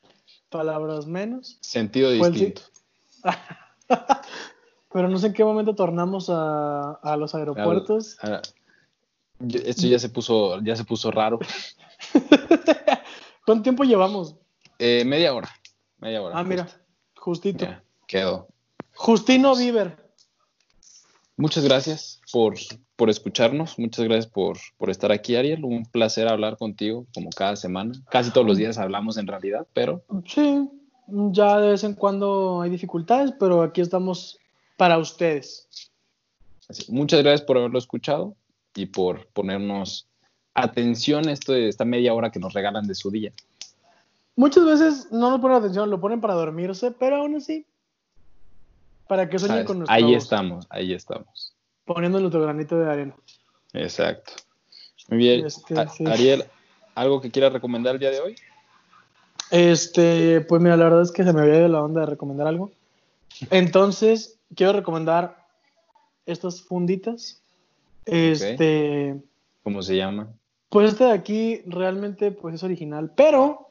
palabras 0.49 1.05
menos. 1.05 1.57
Sentido 1.61 2.09
Pues 2.17 2.33
distinto. 2.33 2.61
Pero 4.91 5.07
no 5.07 5.17
sé 5.17 5.27
en 5.27 5.33
qué 5.33 5.43
momento 5.43 5.75
tornamos 5.75 6.29
a, 6.29 6.93
a 6.93 7.17
los 7.17 7.35
aeropuertos. 7.35 8.17
Esto 9.39 9.87
ya 9.87 9.99
se 9.99 10.09
puso, 10.09 10.61
ya 10.61 10.75
se 10.75 10.85
puso 10.85 11.11
raro. 11.11 11.39
¿Cuánto 13.45 13.63
tiempo 13.63 13.83
llevamos? 13.83 14.35
Eh, 14.79 15.03
media 15.05 15.33
hora. 15.33 15.49
Media 15.97 16.21
hora. 16.21 16.37
Ah, 16.37 16.43
mira, 16.43 16.67
justito. 17.15 17.65
Ya, 17.65 17.83
quedó. 18.07 18.47
Justino 18.95 19.55
Bieber. 19.55 19.97
Muchas 21.35 21.63
gracias 21.63 22.21
por, 22.31 22.55
por 22.95 23.09
escucharnos. 23.09 23.79
Muchas 23.79 24.05
gracias 24.05 24.27
por, 24.27 24.57
por 24.77 24.89
estar 24.89 25.11
aquí, 25.11 25.35
Ariel. 25.35 25.65
Un 25.65 25.85
placer 25.85 26.27
hablar 26.27 26.57
contigo, 26.57 27.05
como 27.13 27.29
cada 27.31 27.55
semana. 27.55 27.93
Casi 28.09 28.31
todos 28.31 28.45
los 28.45 28.57
días 28.57 28.77
hablamos 28.77 29.17
en 29.17 29.27
realidad, 29.27 29.67
pero 29.73 30.03
Sí, 30.27 30.69
ya 31.07 31.59
de 31.59 31.71
vez 31.71 31.83
en 31.83 31.95
cuando 31.95 32.61
hay 32.61 32.69
dificultades, 32.69 33.33
pero 33.39 33.63
aquí 33.63 33.81
estamos 33.81 34.37
para 34.77 34.97
ustedes. 34.99 35.67
así. 36.69 36.91
muchas 36.91 37.21
gracias 37.23 37.41
por 37.41 37.57
haberlo 37.57 37.79
escuchado 37.79 38.35
y 38.75 38.85
por 38.85 39.27
ponernos 39.27 40.07
atención 40.53 41.29
esto 41.29 41.53
de 41.53 41.67
esta 41.67 41.83
media 41.83 42.13
hora 42.13 42.31
que 42.31 42.39
nos 42.39 42.53
regalan 42.53 42.85
de 42.85 42.95
su 42.95 43.09
día. 43.09 43.33
Muchas 44.35 44.65
veces 44.65 45.07
no 45.11 45.29
nos 45.31 45.41
ponen 45.41 45.57
atención, 45.57 45.89
lo 45.89 45.99
ponen 45.99 46.21
para 46.21 46.33
dormirse, 46.35 46.91
pero 46.91 47.17
aún 47.17 47.35
así, 47.35 47.65
para 49.07 49.29
que 49.29 49.39
sueñen 49.39 49.65
con 49.65 49.79
nuestra 49.79 49.95
Ahí 49.95 50.13
estamos, 50.15 50.65
ahí 50.69 50.93
estamos. 50.93 51.53
poniendo 51.85 52.19
nuestro 52.19 52.41
granito 52.41 52.77
de 52.77 52.89
arena. 52.91 53.15
Exacto. 53.73 54.33
Muy 55.09 55.17
bien. 55.17 55.45
Este, 55.45 55.77
A- 55.79 55.87
sí. 55.89 56.05
Ariel, 56.07 56.45
¿algo 56.95 57.19
que 57.21 57.29
quieras 57.31 57.51
recomendar 57.53 57.95
el 57.95 57.99
día 57.99 58.11
de 58.11 58.19
hoy? 58.21 58.35
Este, 59.51 60.41
pues 60.41 60.61
mira, 60.61 60.77
la 60.77 60.85
verdad 60.85 61.01
es 61.01 61.11
que 61.11 61.23
se 61.23 61.33
me 61.33 61.41
había 61.41 61.57
ido 61.59 61.67
la 61.67 61.81
onda 61.83 62.01
de 62.01 62.07
recomendar 62.07 62.47
algo. 62.47 62.71
Entonces, 63.51 64.39
quiero 64.55 64.73
recomendar 64.73 65.45
estas 66.25 66.61
funditas. 66.61 67.41
Este, 68.05 69.21
¿Cómo 69.63 69.81
se 69.81 69.95
llama? 69.95 70.29
pues 70.69 70.91
este 70.91 71.03
de 71.03 71.11
aquí 71.11 71.61
realmente 71.67 72.31
pues 72.31 72.55
es 72.55 72.63
original, 72.63 73.11
pero 73.15 73.69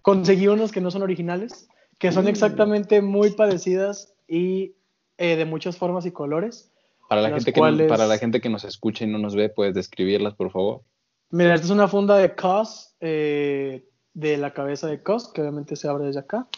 conseguí 0.00 0.48
unos 0.48 0.72
que 0.72 0.80
no 0.80 0.90
son 0.90 1.02
originales, 1.02 1.68
que 2.02 2.10
son 2.10 2.24
Mm. 2.24 2.28
exactamente 2.28 3.00
muy 3.00 3.30
parecidas 3.30 4.12
y 4.26 4.72
eh, 5.18 5.36
de 5.36 5.44
muchas 5.44 5.76
formas 5.76 6.04
y 6.04 6.10
colores. 6.10 6.68
Para 7.08 7.20
la, 7.22 7.28
gente 7.30 7.52
que 7.52 7.60
no- 7.60 7.86
para 7.86 8.06
la 8.08 8.18
gente 8.18 8.40
que 8.40 8.48
nos 8.48 8.64
escucha 8.64 9.04
y 9.04 9.06
no 9.06 9.18
nos 9.18 9.36
ve, 9.36 9.48
puedes 9.50 9.72
describirlas, 9.72 10.34
por 10.34 10.50
favor. 10.50 10.80
Mira, 11.30 11.54
esta 11.54 11.66
es 11.66 11.70
una 11.70 11.86
funda 11.86 12.16
de 12.18 12.34
COS, 12.34 12.96
eh, 13.00 13.84
de 14.14 14.36
la 14.36 14.52
cabeza 14.52 14.88
de 14.88 15.00
COS, 15.00 15.28
que 15.32 15.42
obviamente 15.42 15.76
se 15.76 15.86
abre 15.86 16.06
desde 16.06 16.18
acá. 16.18 16.48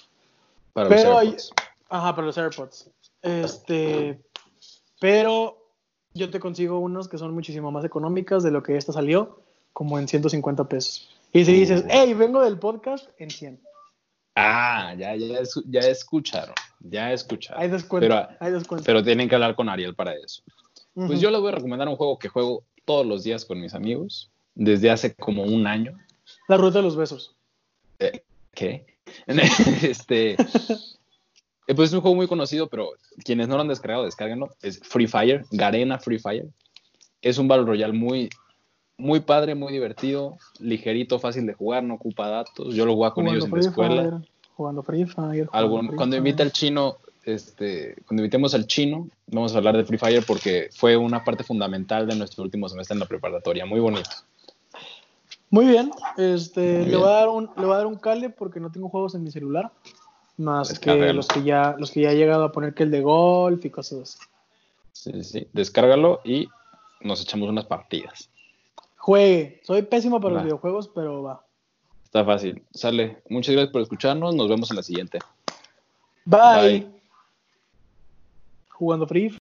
Para 0.72 0.88
Pero 0.88 1.10
los 1.10 1.18
hay- 1.18 1.26
AirPods. 1.28 1.52
Ajá, 1.90 2.14
para 2.14 2.26
los 2.26 2.38
AirPods. 2.38 2.90
Este, 3.20 4.18
pero 4.98 5.58
yo 6.14 6.30
te 6.30 6.40
consigo 6.40 6.78
unos 6.78 7.06
que 7.08 7.18
son 7.18 7.34
muchísimo 7.34 7.70
más 7.70 7.84
económicas 7.84 8.42
de 8.42 8.50
lo 8.50 8.62
que 8.62 8.76
esta 8.78 8.92
salió, 8.94 9.40
como 9.74 9.98
en 9.98 10.08
150 10.08 10.64
pesos. 10.70 11.10
Y 11.34 11.44
si 11.44 11.52
dices, 11.52 11.82
Uh. 11.82 11.88
hey, 11.90 12.14
vengo 12.14 12.40
del 12.42 12.58
podcast, 12.58 13.08
en 13.18 13.28
100. 13.30 13.60
Ah, 14.34 14.94
ya, 14.98 15.14
ya, 15.16 15.38
es- 15.40 15.62
ya 15.66 15.80
escucharon. 15.80 16.54
Ya 16.80 17.12
escucharon. 17.12 17.62
Hay 17.62 17.68
descuento. 17.68 18.08
Pero, 18.08 18.28
hay 18.40 18.52
descuento. 18.52 18.84
pero 18.84 19.02
tienen 19.02 19.28
que 19.28 19.34
hablar 19.34 19.54
con 19.54 19.68
Ariel 19.68 19.94
para 19.94 20.12
eso. 20.14 20.42
Pues 20.94 21.20
yo 21.20 21.30
les 21.30 21.40
voy 21.40 21.48
a 21.52 21.56
recomendar 21.56 21.88
un 21.88 21.96
juego 21.96 22.18
que 22.18 22.28
juego 22.28 22.64
todos 22.84 23.04
los 23.06 23.24
días 23.24 23.44
con 23.44 23.60
mis 23.60 23.74
amigos, 23.74 24.30
desde 24.54 24.90
hace 24.90 25.14
como 25.14 25.42
un 25.42 25.66
año. 25.66 25.98
La 26.48 26.56
ruta 26.56 26.78
de 26.78 26.84
los 26.84 26.96
besos. 26.96 27.34
¿Qué? 28.54 28.86
este. 29.26 30.32
eh, 31.66 31.74
Pues 31.74 31.90
es 31.90 31.94
un 31.94 32.00
juego 32.00 32.14
muy 32.14 32.28
conocido, 32.28 32.68
pero 32.68 32.90
quienes 33.24 33.48
no 33.48 33.56
lo 33.56 33.62
han 33.62 33.68
descargado, 33.68 34.04
descárguenlo. 34.04 34.54
Es 34.62 34.78
Free 34.80 35.06
Fire, 35.08 35.44
Garena 35.50 35.98
Free 35.98 36.18
Fire. 36.18 36.46
Es 37.22 37.38
un 37.38 37.48
Battle 37.48 37.66
Royale 37.66 37.92
muy, 37.94 38.28
muy 38.96 39.20
padre, 39.20 39.54
muy 39.54 39.72
divertido, 39.72 40.38
ligerito, 40.60 41.18
fácil 41.18 41.46
de 41.46 41.54
jugar, 41.54 41.82
no 41.82 41.94
ocupa 41.94 42.28
datos. 42.28 42.74
Yo 42.74 42.86
lo 42.86 42.94
jugaba 42.94 43.14
con 43.14 43.26
ellos 43.28 43.44
en 43.44 43.50
la 43.50 43.60
escuela. 43.60 44.02
Fire, 44.02 44.28
jugando 44.54 44.82
Free 44.82 45.04
Fire. 45.06 45.48
Algún- 45.52 45.70
jugando 45.70 45.88
Free 45.90 45.96
cuando 45.96 46.14
Fire. 46.16 46.18
invite 46.28 46.42
al 46.42 46.52
chino, 46.52 46.98
este, 47.24 47.96
cuando 48.06 48.22
invitemos 48.22 48.54
al 48.54 48.66
chino, 48.66 49.08
vamos 49.26 49.54
a 49.54 49.58
hablar 49.58 49.76
de 49.76 49.84
Free 49.84 49.98
Fire 49.98 50.24
porque 50.26 50.68
fue 50.72 50.96
una 50.96 51.24
parte 51.24 51.42
fundamental 51.44 52.06
de 52.06 52.14
nuestro 52.16 52.44
último 52.44 52.68
semestre 52.68 52.94
en 52.94 53.00
la 53.00 53.06
preparatoria. 53.06 53.66
Muy 53.66 53.80
bonito. 53.80 54.10
Muy 55.50 55.66
bien. 55.66 55.90
Este, 56.16 56.78
Muy 56.78 56.86
le. 56.90 56.96
Voy 56.96 57.08
a 57.08 57.12
dar 57.12 57.28
un, 57.28 57.50
le 57.56 57.64
voy 57.64 57.74
a 57.74 57.78
dar 57.78 57.86
un 57.86 57.96
cale 57.96 58.30
porque 58.30 58.60
no 58.60 58.70
tengo 58.72 58.88
juegos 58.88 59.14
en 59.14 59.22
mi 59.22 59.30
celular. 59.30 59.70
Más 60.36 60.80
que 60.80 61.12
los 61.12 61.28
que, 61.28 61.44
ya, 61.44 61.76
los 61.78 61.92
que 61.92 62.00
ya 62.02 62.10
he 62.10 62.16
llegado 62.16 62.42
a 62.44 62.50
poner 62.50 62.74
que 62.74 62.82
el 62.82 62.90
de 62.90 63.02
golf 63.02 63.64
y 63.64 63.70
cosas 63.70 64.00
así. 64.00 64.18
Sí, 64.90 65.12
sí, 65.12 65.24
sí. 65.24 65.48
Descárgalo 65.52 66.20
y 66.24 66.48
nos 67.00 67.22
echamos 67.22 67.48
unas 67.48 67.66
partidas. 67.66 68.30
Juegue. 69.04 69.60
Soy 69.62 69.82
pésimo 69.82 70.18
para 70.18 70.32
Va. 70.32 70.34
los 70.36 70.44
videojuegos, 70.44 70.88
pero 70.88 71.22
va. 71.22 71.44
Está 72.04 72.24
fácil. 72.24 72.64
Sale. 72.72 73.22
Muchas 73.28 73.52
gracias 73.52 73.70
por 73.70 73.82
escucharnos. 73.82 74.34
Nos 74.34 74.48
vemos 74.48 74.70
en 74.70 74.76
la 74.76 74.82
siguiente. 74.82 75.18
Bye. 76.24 76.38
Bye. 76.80 76.90
Jugando 78.70 79.06
Free. 79.06 79.36